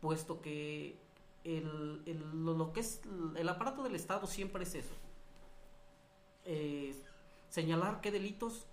[0.00, 0.98] puesto que
[1.44, 3.00] el, el, lo que es
[3.36, 4.94] el aparato del Estado siempre es eso.
[6.44, 7.00] Eh,
[7.50, 8.66] señalar qué delitos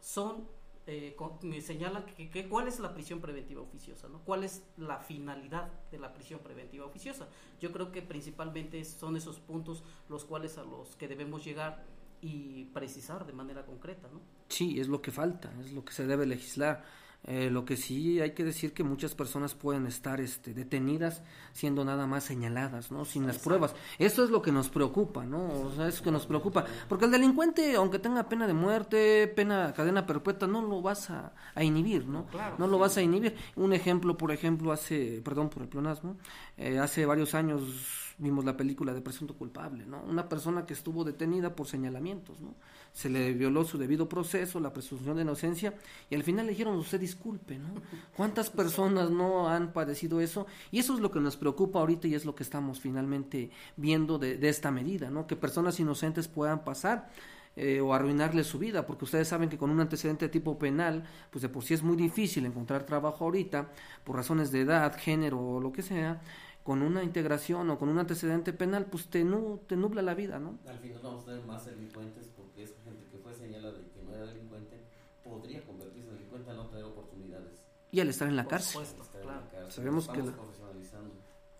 [0.00, 0.48] son,
[0.86, 1.16] eh,
[1.62, 4.20] señalan que, cuál es la prisión preventiva oficiosa, ¿no?
[4.20, 7.28] cuál es la finalidad de la prisión preventiva oficiosa.
[7.60, 11.84] Yo creo que principalmente son esos puntos los cuales a los que debemos llegar
[12.20, 14.08] y precisar de manera concreta.
[14.12, 14.20] ¿no?
[14.48, 16.84] Sí, es lo que falta, es lo que se debe legislar
[17.26, 21.22] eh, lo que sí hay que decir que muchas personas pueden estar este, detenidas
[21.52, 23.06] siendo nada más señaladas, ¿no?
[23.06, 23.74] Sin las pruebas.
[23.98, 25.46] Eso es lo que nos preocupa, ¿no?
[25.62, 26.66] O sea, es que nos preocupa.
[26.86, 31.32] Porque el delincuente, aunque tenga pena de muerte, pena, cadena perpetua, no lo vas a,
[31.62, 32.26] inhibir, ¿no?
[32.58, 33.34] no lo vas a inhibir.
[33.56, 36.16] Un ejemplo, por ejemplo, hace, perdón por el plonasmo,
[36.58, 37.62] eh, hace varios años
[38.18, 40.02] vimos la película de Presunto Culpable, ¿no?
[40.02, 42.54] Una persona que estuvo detenida por señalamientos, ¿no?
[42.94, 45.74] Se le violó su debido proceso, la presunción de inocencia,
[46.08, 47.74] y al final le dijeron, usted disculpe, ¿no?
[48.16, 50.46] ¿Cuántas personas no han padecido eso?
[50.70, 54.18] Y eso es lo que nos preocupa ahorita y es lo que estamos finalmente viendo
[54.18, 55.26] de, de esta medida, ¿no?
[55.26, 57.10] Que personas inocentes puedan pasar
[57.56, 61.04] eh, o arruinarle su vida, porque ustedes saben que con un antecedente de tipo penal,
[61.30, 63.70] pues de por sí es muy difícil encontrar trabajo ahorita,
[64.02, 66.20] por razones de edad, género o lo que sea,
[66.64, 69.24] con una integración o con un antecedente penal, pues te,
[69.68, 70.58] te nubla la vida, ¿no?
[70.66, 72.26] Al final vamos a tener más delincuentes
[72.64, 74.80] esa gente que fue señalada de que no era delincuente
[75.22, 77.62] podría convertirse en delincuente al no tener oportunidades.
[77.90, 78.82] Y al estar en la cárcel.
[79.68, 80.22] Sabemos que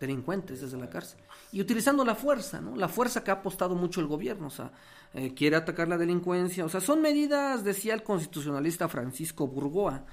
[0.00, 1.20] delincuentes desde la cárcel.
[1.52, 2.76] Y utilizando la fuerza, ¿no?
[2.76, 4.72] La fuerza que ha apostado mucho el gobierno, o sea,
[5.14, 10.04] eh, quiere atacar la delincuencia, o sea, son medidas, decía el constitucionalista Francisco Burgoa,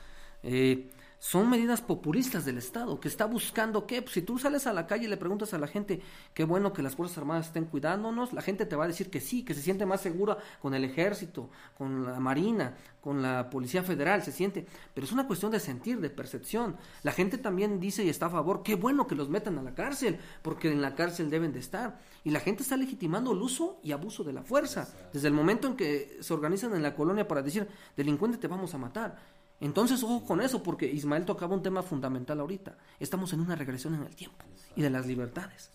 [0.44, 0.92] eh,
[1.22, 4.88] son medidas populistas del Estado, que está buscando que, pues, si tú sales a la
[4.88, 6.02] calle y le preguntas a la gente
[6.34, 9.20] qué bueno que las Fuerzas Armadas estén cuidándonos, la gente te va a decir que
[9.22, 13.84] sí, que se siente más segura con el ejército, con la Marina, con la Policía
[13.84, 14.66] Federal, se siente,
[14.96, 16.76] pero es una cuestión de sentir, de percepción.
[17.04, 19.76] La gente también dice y está a favor, qué bueno que los metan a la
[19.76, 22.00] cárcel, porque en la cárcel deben de estar.
[22.24, 25.68] Y la gente está legitimando el uso y abuso de la fuerza, desde el momento
[25.68, 30.04] en que se organizan en la colonia para decir, delincuente te vamos a matar entonces,
[30.04, 32.78] ojo con eso, porque Ismael tocaba un tema fundamental ahorita.
[33.00, 34.44] Estamos en una regresión en el tiempo
[34.76, 35.70] y de las libertades.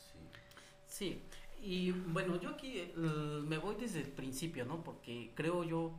[0.89, 1.22] Sí,
[1.62, 4.82] y bueno, yo aquí eh, me voy desde el principio, ¿no?
[4.82, 5.93] Porque creo yo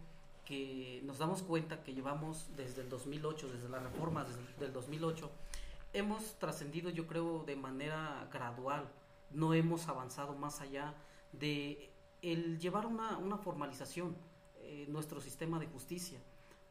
[0.44, 4.26] que nos damos cuenta que llevamos desde el 2008, desde la reforma
[4.60, 5.30] del 2008,
[5.94, 8.90] hemos trascendido, yo creo, de manera gradual.
[9.32, 10.94] No hemos avanzado más allá
[11.32, 11.90] de
[12.22, 14.16] el llevar una, una formalización
[14.62, 16.20] eh, nuestro sistema de justicia.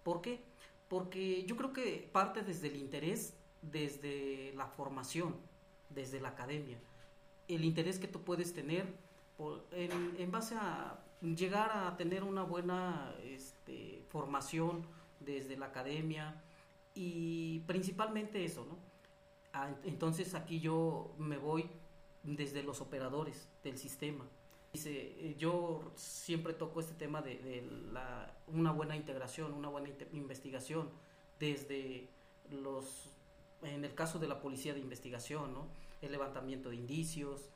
[0.02, 0.42] ¿Por qué?
[0.88, 5.36] Porque yo creo que parte desde el interés, desde la formación,
[5.90, 6.78] desde la academia,
[7.48, 8.86] el interés que tú puedes tener
[9.72, 14.86] en, base a llegar a tener una buena este, formación
[15.20, 16.42] desde la academia
[16.94, 18.78] y principalmente eso, ¿no?
[19.52, 21.68] Ah, entonces aquí yo me voy
[22.22, 24.24] desde los operadores del sistema,
[24.76, 27.64] Dice, eh, yo siempre toco este tema de,
[28.46, 30.90] una buena integración, una buena investigación,
[31.40, 32.10] desde
[32.50, 33.08] los,
[33.62, 35.68] en el caso de la policía de investigación, ¿no?
[36.02, 37.48] el levantamiento de indicios,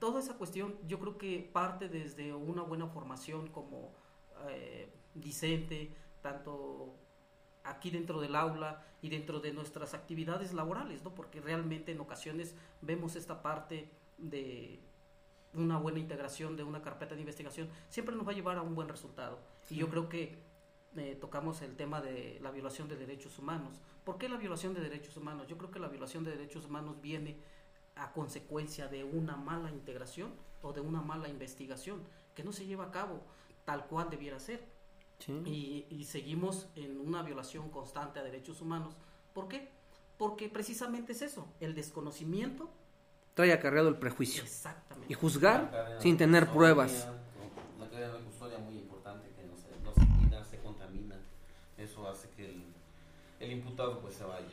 [0.00, 3.92] toda esa cuestión yo creo que parte desde una buena formación como
[4.48, 4.88] eh,
[6.22, 6.92] tanto
[7.62, 11.14] aquí dentro del aula y dentro de nuestras actividades laborales, ¿no?
[11.14, 14.80] porque realmente en ocasiones vemos esta parte de
[15.54, 18.74] una buena integración de una carpeta de investigación siempre nos va a llevar a un
[18.74, 19.38] buen resultado.
[19.70, 20.38] Y yo creo que
[20.96, 23.80] eh, tocamos el tema de la violación de derechos humanos.
[24.04, 25.46] ¿Por qué la violación de derechos humanos?
[25.48, 27.36] Yo creo que la violación de derechos humanos viene
[27.96, 30.32] a consecuencia de una mala integración
[30.62, 32.02] o de una mala investigación
[32.34, 33.20] que no se lleva a cabo
[33.64, 34.64] tal cual debiera ser.
[35.26, 38.94] Y, y, seguimos en una violación constante a derechos humanos.
[39.32, 39.70] ¿Por qué?
[40.18, 42.68] Porque precisamente es eso, el desconocimiento.
[43.34, 44.42] Trae acarreado el prejuicio.
[44.42, 45.12] Exactamente.
[45.12, 47.08] Y juzgar sin tener pruebas.
[47.76, 51.16] Una cadena de custodia muy importante que no se, no se quita, se contamina.
[51.76, 52.62] Eso hace que el,
[53.40, 54.46] el imputado pues se vaya.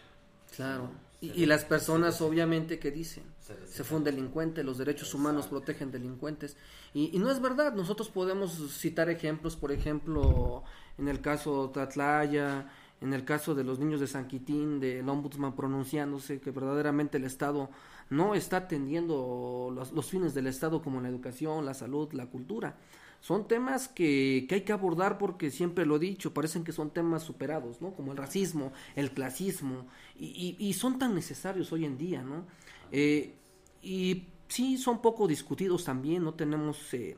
[0.55, 0.89] Claro.
[1.21, 3.23] Y, y, las personas obviamente que dicen,
[3.67, 6.57] se, fue un delincuente, los derechos humanos protegen delincuentes.
[6.95, 10.63] Y, y, no es verdad, nosotros podemos citar ejemplos, por ejemplo,
[10.97, 12.71] en el caso Tatlaya,
[13.01, 17.25] en el caso de los niños de San Quitín, del ombudsman pronunciándose que verdaderamente el
[17.25, 17.69] Estado
[18.11, 22.77] no está atendiendo los, los fines del Estado como la educación, la salud, la cultura
[23.21, 26.89] son temas que, que, hay que abordar porque siempre lo he dicho, parecen que son
[26.89, 27.93] temas superados, ¿no?
[27.93, 29.85] Como el racismo, el clasismo,
[30.19, 32.45] y, y, son tan necesarios hoy en día, ¿no?
[32.91, 33.35] Eh,
[33.83, 37.15] y sí, son poco discutidos también, no tenemos eh,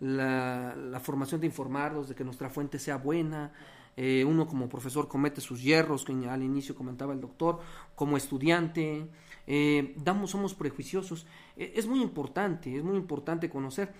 [0.00, 3.52] la, la, formación de informarlos, de que nuestra fuente sea buena.
[3.96, 7.60] Eh, uno como profesor comete sus hierros, que al inicio comentaba el doctor,
[7.94, 9.08] como estudiante,
[9.46, 11.26] eh, damos, somos prejuiciosos.
[11.56, 13.92] es muy importante, es muy importante conocer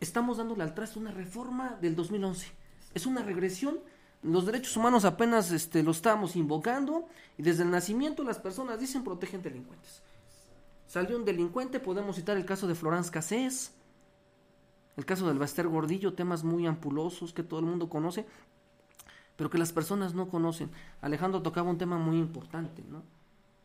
[0.00, 2.48] estamos dándole al traste una reforma del 2011.
[2.94, 3.80] Es una regresión.
[4.22, 9.02] Los derechos humanos apenas este, lo estamos invocando y desde el nacimiento las personas dicen
[9.02, 10.02] protegen delincuentes.
[10.86, 13.72] Salió un delincuente, podemos citar el caso de Florence Cassés,
[14.96, 18.26] el caso del Baster Gordillo, temas muy ampulosos que todo el mundo conoce,
[19.36, 20.70] pero que las personas no conocen.
[21.00, 23.02] Alejandro tocaba un tema muy importante, ¿no?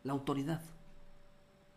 [0.03, 0.61] La autoridad.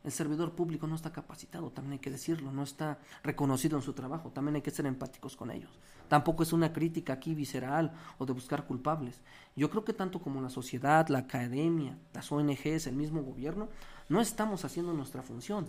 [0.03, 3.93] El servidor público no está capacitado, también hay que decirlo, no está reconocido en su
[3.93, 5.79] trabajo, también hay que ser empáticos con ellos.
[6.09, 9.21] Tampoco es una crítica aquí visceral o de buscar culpables.
[9.55, 13.69] Yo creo que tanto como la sociedad, la academia, las ONGs, el mismo gobierno,
[14.11, 15.65] no estamos haciendo nuestra función.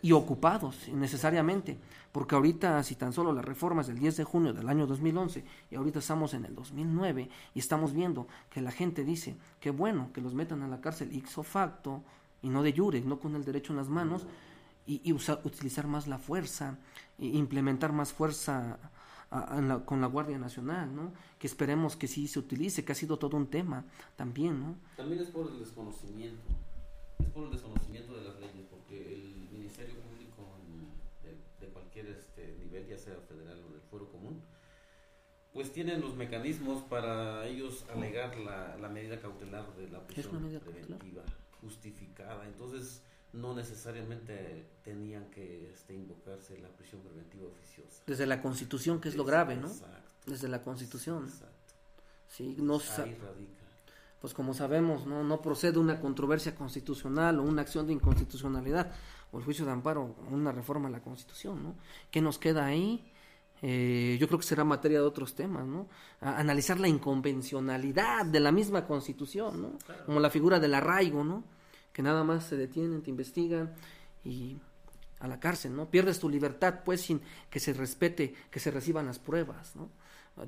[0.00, 1.76] Y ocupados, necesariamente,
[2.12, 5.74] porque ahorita, si tan solo las reformas del 10 de junio del año 2011, y
[5.74, 10.20] ahorita estamos en el 2009, y estamos viendo que la gente dice que bueno, que
[10.20, 12.02] los metan a la cárcel ixo facto,
[12.42, 14.26] y no de jure, no con el derecho en las manos,
[14.86, 16.78] y, y usar, utilizar más la fuerza,
[17.18, 18.78] e implementar más fuerza
[19.32, 21.12] a, a la, con la Guardia Nacional, ¿no?
[21.40, 23.84] Que esperemos que sí se utilice, que ha sido todo un tema
[24.14, 24.76] también, ¿no?
[24.96, 26.42] También es por el desconocimiento,
[27.18, 30.58] es por el desconocimiento de las leyes, porque el Ministerio Público
[31.22, 34.42] de, de cualquier este nivel, ya sea federal o del fuero común,
[35.52, 41.22] pues tienen los mecanismos para ellos alegar la, la medida cautelar de la prisión preventiva.
[41.22, 41.44] Cautelar?
[41.64, 42.46] justificada.
[42.46, 43.02] Entonces,
[43.32, 48.02] no necesariamente tenían que este, invocarse la prisión preventiva oficiosa.
[48.06, 49.68] Desde la Constitución, que es lo grave, ¿no?
[49.68, 50.12] Exacto.
[50.26, 51.24] Desde la Constitución.
[51.24, 51.54] Exacto.
[52.28, 53.63] Sí, no Ahí radica.
[54.24, 58.90] Pues como sabemos, no, no procede una controversia constitucional o una acción de inconstitucionalidad
[59.30, 61.74] o el juicio de amparo, una reforma a la Constitución, ¿no?
[62.10, 63.12] ¿Qué nos queda ahí?
[63.60, 65.88] Eh, yo creo que será materia de otros temas, ¿no?
[66.22, 69.78] A analizar la inconvencionalidad de la misma Constitución, ¿no?
[69.84, 70.06] Claro.
[70.06, 71.44] Como la figura del arraigo, ¿no?
[71.92, 73.74] que nada más se detienen, te investigan
[74.24, 74.56] y
[75.20, 75.90] a la cárcel, ¿no?
[75.90, 77.20] Pierdes tu libertad, pues, sin
[77.50, 79.90] que se respete, que se reciban las pruebas, ¿no?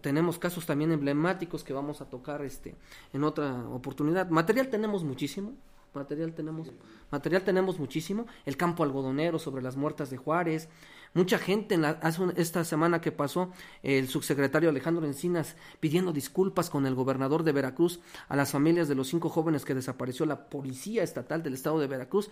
[0.01, 2.75] Tenemos casos también emblemáticos que vamos a tocar este
[3.13, 4.29] en otra oportunidad.
[4.31, 5.55] Material tenemos muchísimo,
[5.95, 6.73] material tenemos
[7.11, 10.69] material tenemos muchísimo el campo algodonero sobre las muertas de Juárez
[11.15, 13.51] mucha gente en la, hace un, esta semana que pasó
[13.83, 18.95] el subsecretario Alejandro Encinas pidiendo disculpas con el gobernador de Veracruz a las familias de
[18.95, 22.31] los cinco jóvenes que desapareció la policía estatal del estado de Veracruz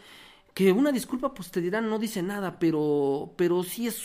[0.53, 4.03] que una disculpa pues te dirán no dice nada pero pero sí es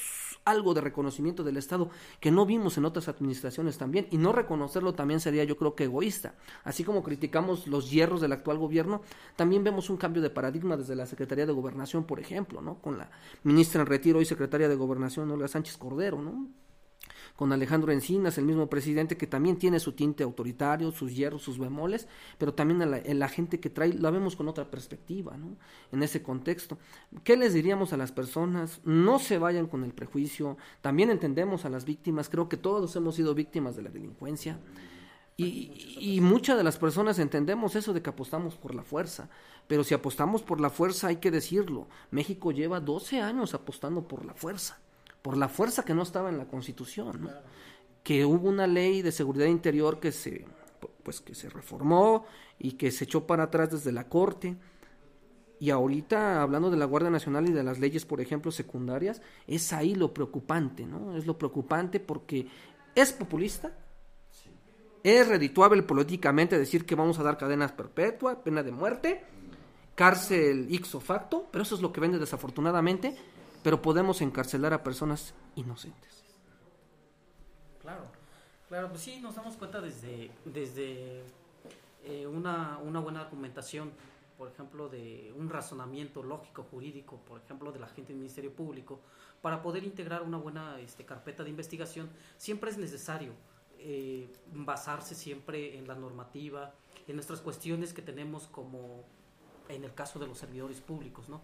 [0.49, 1.89] algo de reconocimiento del Estado
[2.19, 5.85] que no vimos en otras administraciones también y no reconocerlo también sería yo creo que
[5.85, 6.35] egoísta.
[6.63, 9.01] Así como criticamos los hierros del actual gobierno,
[9.35, 12.75] también vemos un cambio de paradigma desde la Secretaría de Gobernación, por ejemplo, ¿no?
[12.75, 13.09] Con la
[13.43, 16.47] ministra en retiro y secretaria de Gobernación, Olga Sánchez Cordero, ¿no?
[17.39, 21.57] Con Alejandro Encinas, el mismo presidente que también tiene su tinte autoritario, sus hierros, sus
[21.57, 22.05] bemoles,
[22.37, 25.55] pero también la, gente que trae, la vemos con otra perspectiva, ¿no?
[25.93, 26.77] En ese contexto.
[27.23, 28.81] ¿Qué les diríamos a las personas?
[28.83, 33.15] No se vayan con el prejuicio, también entendemos a las víctimas, creo que todos hemos
[33.15, 34.59] sido víctimas de la delincuencia.
[35.37, 39.29] Y, y, muchas de las personas entendemos eso de que apostamos por la fuerza,
[39.65, 44.25] pero si apostamos por la fuerza hay que decirlo, México lleva 12 años apostando por
[44.25, 44.77] la fuerza
[45.21, 47.29] por la fuerza que no estaba en la Constitución,
[48.03, 50.45] que hubo una ley de seguridad interior que se
[51.03, 52.25] pues que se reformó
[52.57, 54.57] y que se echó para atrás desde la Corte.
[55.59, 59.73] Y ahorita, hablando de la Guardia Nacional y de las leyes, por ejemplo, secundarias, es
[59.73, 61.17] ahí lo preocupante, ¿no?
[61.17, 62.47] Es lo preocupante porque
[62.95, 63.75] es populista,
[65.03, 69.23] es redituable políticamente decir que vamos a dar cadenas perpetuas, pena de muerte,
[69.95, 73.17] cárcel ixo facto, pero eso es lo que vende desafortunadamente,
[73.63, 76.23] pero podemos encarcelar a personas inocentes.
[77.81, 78.05] Claro,
[78.67, 81.23] claro, pues sí, nos damos cuenta desde, desde
[82.03, 83.91] eh, una, una buena argumentación,
[84.37, 88.99] por ejemplo, de un razonamiento lógico, jurídico, por ejemplo, de la gente del Ministerio Público,
[89.41, 93.33] para poder integrar una buena este, carpeta de investigación, siempre es necesario
[93.79, 96.73] eh, basarse siempre en la normativa,
[97.07, 99.03] en nuestras cuestiones que tenemos como
[99.69, 101.41] en el caso de los servidores públicos, ¿no?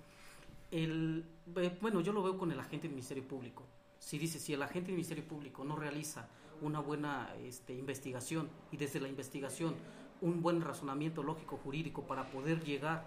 [0.72, 1.26] El,
[1.58, 3.64] eh, bueno, yo lo veo con el agente del Ministerio Público.
[4.00, 6.28] Si dice, si el agente del Ministerio Público no realiza
[6.62, 9.76] una buena este, investigación y desde la investigación
[10.22, 13.06] un buen razonamiento lógico jurídico para poder llegar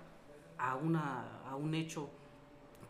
[0.58, 2.10] a, una, a un hecho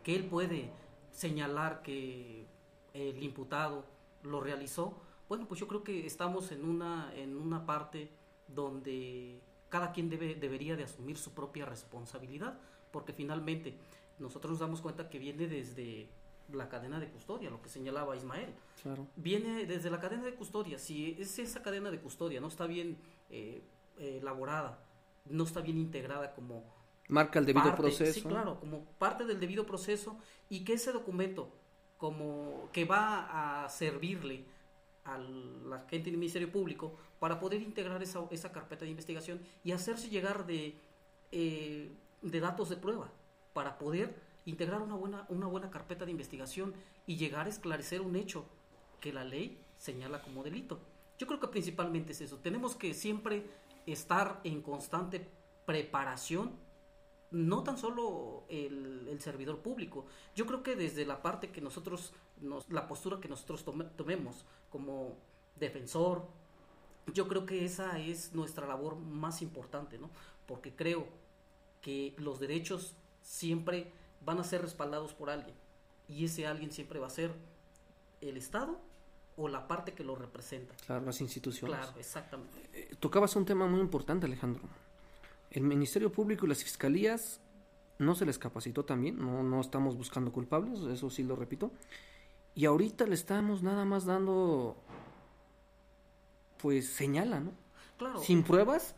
[0.03, 0.69] que él puede
[1.11, 2.45] señalar que
[2.93, 3.85] el imputado
[4.23, 4.97] lo realizó,
[5.27, 8.09] bueno, pues yo creo que estamos en una, en una parte
[8.47, 9.39] donde
[9.69, 12.59] cada quien debe, debería de asumir su propia responsabilidad,
[12.91, 13.77] porque finalmente
[14.19, 16.09] nosotros nos damos cuenta que viene desde
[16.51, 18.53] la cadena de custodia, lo que señalaba Ismael.
[18.81, 19.07] Claro.
[19.15, 20.79] Viene desde la cadena de custodia.
[20.79, 22.97] Si es esa cadena de custodia no está bien
[23.29, 23.61] eh,
[23.97, 24.79] elaborada,
[25.25, 26.63] no está bien integrada como...
[27.07, 28.13] Marca el debido parte, proceso.
[28.13, 30.17] Sí, claro, como parte del debido proceso
[30.47, 31.51] y que ese documento
[31.97, 34.45] como que va a servirle
[35.05, 39.71] a la gente del Ministerio Público para poder integrar esa, esa carpeta de investigación y
[39.71, 40.75] hacerse llegar de,
[41.31, 41.91] eh,
[42.21, 43.11] de datos de prueba
[43.53, 46.73] para poder integrar una buena, una buena carpeta de investigación
[47.05, 48.45] y llegar a esclarecer un hecho
[48.99, 50.79] que la ley señala como delito.
[51.17, 52.37] Yo creo que principalmente es eso.
[52.37, 53.45] Tenemos que siempre
[53.85, 55.27] estar en constante
[55.65, 56.51] preparación,
[57.31, 60.05] no tan solo el, el servidor público.
[60.35, 64.45] Yo creo que desde la parte que nosotros, nos, la postura que nosotros tome, tomemos
[64.69, 65.17] como
[65.59, 66.25] defensor,
[67.13, 70.09] yo creo que esa es nuestra labor más importante, ¿no?
[70.45, 71.07] Porque creo
[71.81, 72.95] que los derechos
[73.29, 73.91] siempre
[74.25, 75.55] van a ser respaldados por alguien
[76.07, 77.31] y ese alguien siempre va a ser
[78.21, 78.79] el Estado
[79.37, 80.73] o la parte que lo representa.
[80.87, 81.77] Claro, las instituciones.
[81.77, 82.69] Claro, exactamente.
[82.73, 84.63] Eh, tocabas un tema muy importante, Alejandro.
[85.51, 87.39] El Ministerio Público y las fiscalías
[87.99, 91.71] no se les capacitó también, no, no estamos buscando culpables, eso sí lo repito.
[92.55, 94.75] Y ahorita le estamos nada más dando,
[96.57, 97.51] pues señala, ¿no?
[97.97, 98.19] Claro.
[98.19, 98.95] Sin pruebas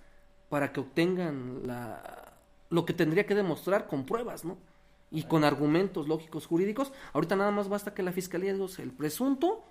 [0.50, 2.21] para que obtengan la,
[2.72, 4.58] lo que tendría que demostrar con pruebas, ¿no?
[5.12, 6.92] Y con argumentos lógicos jurídicos.
[7.14, 9.64] Ahorita nada más basta que la fiscalía diga el presunto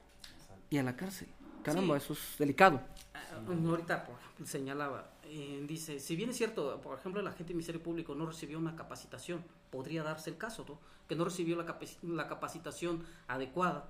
[0.68, 1.26] y a la cárcel.
[1.64, 2.04] Caramba, Sí.
[2.04, 2.80] eso es delicado.
[3.14, 3.20] Ah,
[3.66, 7.56] Ahorita por ejemplo, señalaba, eh, dice, si bien es cierto, por ejemplo, la gente del
[7.56, 10.78] Ministerio Público no recibió una capacitación, podría darse el caso, ¿no?
[11.08, 13.88] Que no recibió la, capaci- la capacitación adecuada,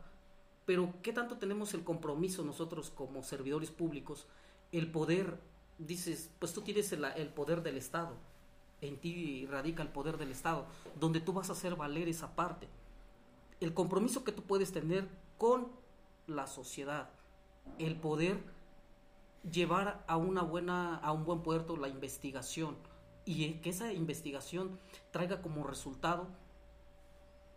[0.66, 4.26] pero ¿qué tanto tenemos el compromiso nosotros como servidores públicos,
[4.72, 5.38] el poder,
[5.78, 8.16] dices, pues tú tienes el, el poder del Estado,
[8.80, 10.66] en ti radica el poder del Estado,
[10.98, 12.68] donde tú vas a hacer valer esa parte.
[13.60, 15.08] El compromiso que tú puedes tener
[15.38, 15.68] con
[16.26, 17.10] la sociedad,
[17.78, 18.38] el poder
[19.50, 22.76] llevar a una buena a un buen puerto la investigación
[23.24, 24.78] y que esa investigación
[25.10, 26.26] traiga como resultado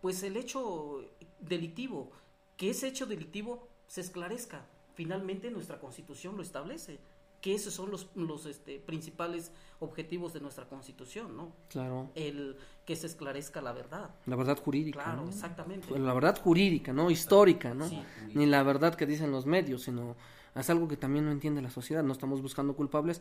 [0.00, 1.02] pues el hecho
[1.40, 2.10] delictivo
[2.56, 4.64] que ese hecho delictivo se esclarezca
[4.94, 7.00] finalmente nuestra constitución lo establece
[7.44, 12.10] que esos son los, los este, principales objetivos de nuestra constitución no Claro.
[12.14, 15.02] el que se esclarezca la verdad La verdad jurídica.
[15.04, 15.28] claro ¿no?
[15.28, 17.86] exactamente La verdad jurídica, no histórica, ¿no?
[17.86, 18.02] Sí.
[18.32, 20.16] Ni la verdad que dicen los medios, sino
[20.54, 22.02] es algo que también no entiende la sociedad.
[22.02, 23.20] No estamos buscando culpables,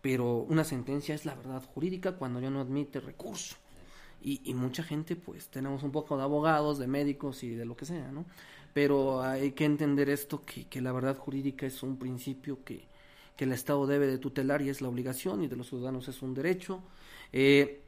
[0.00, 3.56] pero una sentencia es la verdad jurídica cuando ya no admite recurso.
[4.22, 7.76] Y, y mucha gente, pues, tenemos un poco de abogados, de médicos y de lo
[7.76, 8.24] que sea, ¿no?
[8.72, 12.86] Pero hay que entender esto, que, que la verdad jurídica es un principio que,
[13.36, 16.22] que el Estado debe de tutelar y es la obligación, y de los ciudadanos es
[16.22, 16.82] un derecho.
[17.32, 17.82] Eh,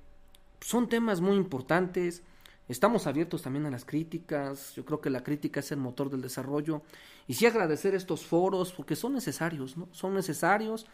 [0.61, 2.22] son temas muy importantes.
[2.68, 4.74] Estamos abiertos también a las críticas.
[4.74, 6.82] Yo creo que la crítica es el motor del desarrollo.
[7.28, 9.88] Y sí agradecer estos foros porque son necesarios, ¿no?
[9.92, 10.86] Son necesarios.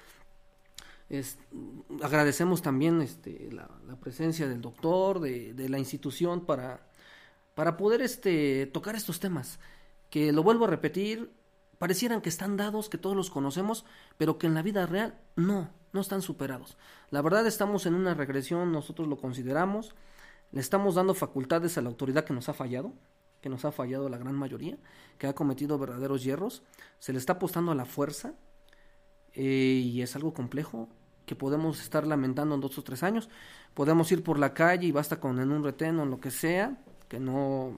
[1.09, 1.39] Es-
[2.03, 6.87] agradecemos también este, la, la presencia del doctor, de, de la institución para,
[7.55, 9.59] para poder este, tocar estos temas.
[10.11, 11.31] Que lo vuelvo a repetir,
[11.83, 13.85] parecieran que están dados, que todos los conocemos,
[14.17, 16.77] pero que en la vida real no, no están superados.
[17.11, 19.93] La verdad estamos en una regresión, nosotros lo consideramos,
[20.53, 22.93] le estamos dando facultades a la autoridad que nos ha fallado,
[23.41, 24.79] que nos ha fallado la gran mayoría,
[25.19, 26.63] que ha cometido verdaderos hierros,
[27.01, 28.35] se le está apostando a la fuerza
[29.33, 30.89] eh, y es algo complejo
[31.27, 33.29] que podemos estar lamentando en dos o tres años.
[33.75, 36.31] Podemos ir por la calle y basta con en un retén o en lo que
[36.31, 36.79] sea,
[37.09, 37.77] que no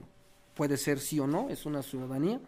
[0.52, 2.38] puede ser sí o no, es una ciudadanía,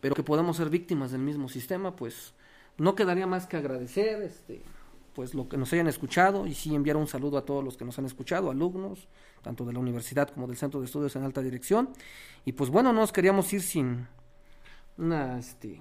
[0.00, 2.34] pero que podemos ser víctimas del mismo sistema, pues
[2.78, 4.62] no quedaría más que agradecer este
[5.16, 7.86] pues lo que nos hayan escuchado y sí enviar un saludo a todos los que
[7.86, 9.08] nos han escuchado, alumnos,
[9.40, 11.88] tanto de la universidad como del Centro de Estudios en Alta Dirección.
[12.44, 14.06] Y pues bueno, no nos queríamos ir sin
[14.98, 15.80] una este,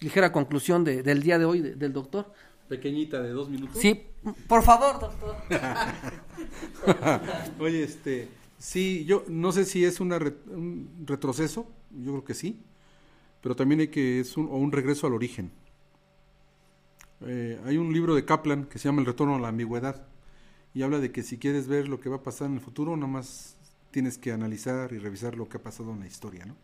[0.00, 2.32] ligera conclusión de, del día de hoy del doctor.
[2.68, 3.80] Pequeñita, de dos minutos.
[3.80, 4.02] Sí,
[4.48, 5.36] por favor, doctor.
[7.60, 12.60] Oye, este, sí, yo no sé si es una un retroceso, yo creo que sí,
[13.42, 15.52] pero también hay que, es un, o un regreso al origen
[17.26, 20.06] eh, hay un libro de Kaplan que se llama El retorno a la ambigüedad
[20.74, 22.96] y habla de que si quieres ver lo que va a pasar en el futuro,
[22.96, 23.56] nada más
[23.90, 26.56] tienes que analizar y revisar lo que ha pasado en la historia, ¿no?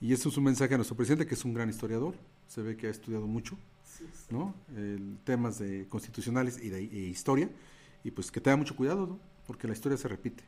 [0.00, 2.14] Y eso es un mensaje a nuestro presidente, que es un gran historiador,
[2.48, 3.56] se ve que ha estudiado mucho,
[4.30, 4.54] ¿no?
[4.74, 7.50] El, temas de constitucionales y de e historia,
[8.02, 9.20] y pues que tenga mucho cuidado, ¿no?
[9.46, 10.42] Porque la historia se repite.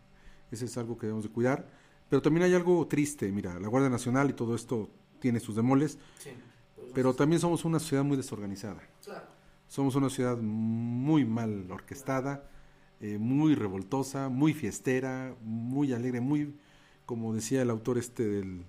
[0.51, 1.69] Ese es algo que debemos de cuidar.
[2.09, 4.91] Pero también hay algo triste, mira, la Guardia Nacional y todo esto
[5.21, 5.99] tiene sus demoles,
[6.95, 8.83] pero también somos una sociedad muy desorganizada.
[9.05, 9.27] Claro.
[9.69, 12.49] Somos una ciudad muy mal orquestada,
[13.01, 16.55] eh, muy revoltosa, muy fiestera, muy alegre, muy,
[17.05, 18.65] como decía el autor este del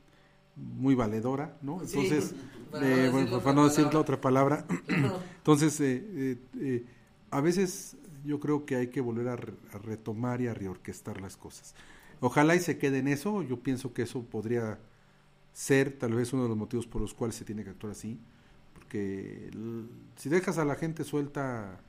[0.58, 1.82] muy valedora, ¿no?
[1.82, 2.34] Entonces,
[2.82, 4.66] eh, bueno, para no decir la otra palabra,
[5.38, 6.86] entonces, eh, eh,
[7.30, 7.96] a veces
[8.26, 11.76] yo creo que hay que volver a, a, retomar y a reorquestar las cosas.
[12.20, 14.80] Ojalá y se quede en eso, yo pienso que eso podría
[15.58, 18.20] ser tal vez uno de los motivos por los cuales se tiene que actuar así
[18.88, 19.50] que
[20.16, 21.80] si dejas a la gente suelta,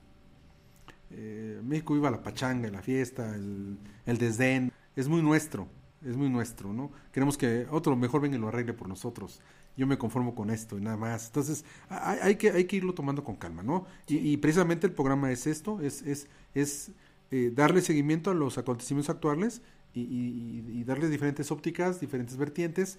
[1.11, 5.69] eh, México viva la pachanga, la fiesta, el, el, desdén, es muy nuestro,
[6.05, 6.91] es muy nuestro, ¿no?
[7.13, 9.41] Queremos que otro mejor venga y lo arregle por nosotros.
[9.77, 11.27] Yo me conformo con esto y nada más.
[11.27, 13.87] Entonces, hay, hay que, hay que irlo tomando con calma, ¿no?
[14.09, 16.91] Y, precisamente el programa es esto, es, es, es
[17.31, 19.63] eh, darle seguimiento a los acontecimientos actuales
[19.95, 22.99] y, y, darle diferentes ópticas, diferentes vertientes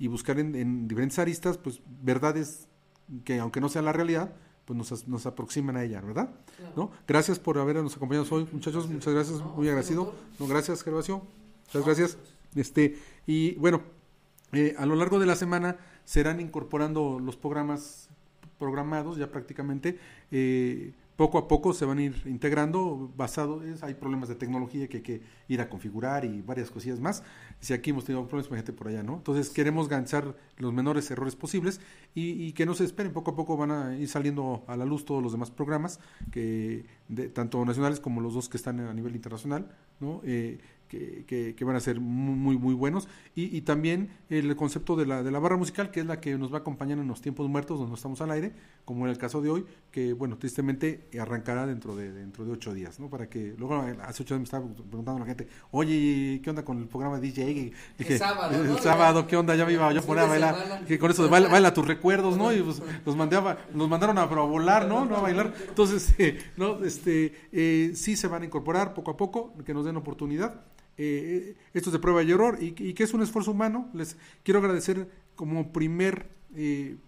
[0.00, 2.66] y buscar en, en diferentes aristas, pues, verdades
[3.24, 4.32] que aunque no sea la realidad,
[4.64, 6.30] pues nos, nos aproximan a ella, ¿verdad?
[6.74, 6.90] ¿No?
[7.06, 10.14] Gracias por habernos acompañado hoy, muchachos, muchas gracias, muy agradecido.
[10.38, 11.22] No, gracias, Gervasio.
[11.66, 12.18] Muchas gracias.
[12.54, 12.96] Este,
[13.26, 13.82] y bueno,
[14.52, 18.08] eh, a lo largo de la semana serán incorporando los programas
[18.58, 19.98] programados ya prácticamente.
[20.30, 24.88] Eh, poco a poco se van a ir integrando, basado, es, hay problemas de tecnología
[24.88, 27.22] que hay que ir a configurar y varias cosillas más.
[27.60, 29.16] Si aquí hemos tenido problemas, gente por allá, ¿no?
[29.16, 31.78] Entonces queremos ganchar los menores errores posibles
[32.14, 35.04] y, que no se esperen, poco a poco van a ir saliendo a la luz
[35.04, 36.00] todos los demás programas,
[36.32, 40.22] que de, tanto nacionales como los dos que están a nivel internacional, ¿no?
[40.24, 40.58] Eh,
[40.90, 43.08] que, que, van a ser muy, muy buenos.
[43.36, 46.36] Y, y, también el concepto de la, de la barra musical, que es la que
[46.36, 48.52] nos va a acompañar en los tiempos muertos, donde estamos al aire,
[48.84, 52.74] como en el caso de hoy, que, bueno, tristemente arrancará dentro de, dentro de ocho
[52.74, 53.08] días, ¿no?
[53.08, 56.78] Para que, luego hace ocho días me estaba preguntando la gente, oye, ¿qué onda con
[56.78, 57.72] el programa DJ?
[57.96, 59.54] dije, el sábado, el, sábado, ¿qué onda?
[59.54, 62.36] Ya me iba yo a poner a bailar, que con eso de baila, tus recuerdos,
[62.36, 62.52] ¿no?
[62.52, 63.40] Y pues nos, mandé
[63.72, 65.04] nos mandaron a, a, volar, ¿no?
[65.04, 65.54] No a bailar.
[65.68, 66.84] Entonces, eh, ¿no?
[66.84, 70.60] Este, eh, sí se van a incorporar poco a poco, que nos den oportunidad.
[71.02, 73.88] Eh, esto es de prueba y error y, que es un esfuerzo humano.
[73.94, 76.98] Les quiero agradecer como primer, eh,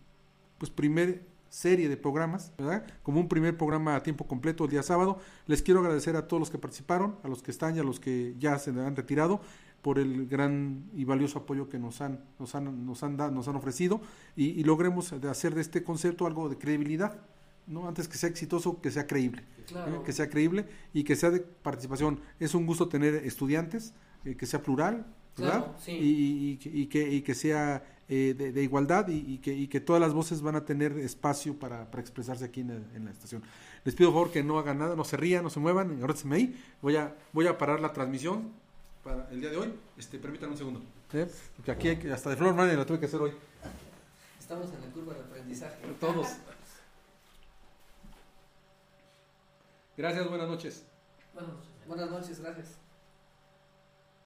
[0.57, 2.87] pues primer serie de programas, ¿verdad?
[3.03, 5.19] Como un primer programa a tiempo completo el día sábado.
[5.47, 8.01] Les quiero agradecer a todos los que participaron, a los que están y a los
[8.01, 9.43] que ya se han retirado
[9.83, 13.57] por el gran y valioso apoyo que nos han, nos han, nos han, nos han
[13.57, 14.01] ofrecido
[14.37, 17.21] y, y logremos hacer de este concepto algo de credibilidad
[17.67, 17.89] ¿no?
[17.89, 19.43] Antes que sea exitoso, que sea creíble.
[19.71, 20.01] ¿eh?
[20.05, 22.21] Que sea creíble y que sea de participación.
[22.41, 23.95] Es un gusto tener estudiantes,
[24.25, 25.07] eh, que sea plural,
[25.37, 25.67] ¿verdad?
[25.87, 30.13] y, y, que, y que sea eh, de, igualdad y, que, y que todas las
[30.13, 33.43] voces van a tener espacio para, para expresarse aquí en, la estación.
[33.85, 36.15] Les pido por favor que no hagan nada, no se rían, no se muevan, ahora
[36.15, 36.63] se me ahí.
[36.83, 38.53] Voy a, voy a parar la transmisión
[39.03, 39.73] para el día de hoy.
[39.97, 40.83] Este, permítanme un segundo.
[41.57, 43.33] Porque aquí hasta de Flor la tuve que hacer hoy.
[44.39, 45.77] Estamos en la curva de aprendizaje.
[45.99, 46.29] Todos.
[49.97, 50.87] Gracias, buenas noches.
[51.87, 52.82] Buenas noches, gracias.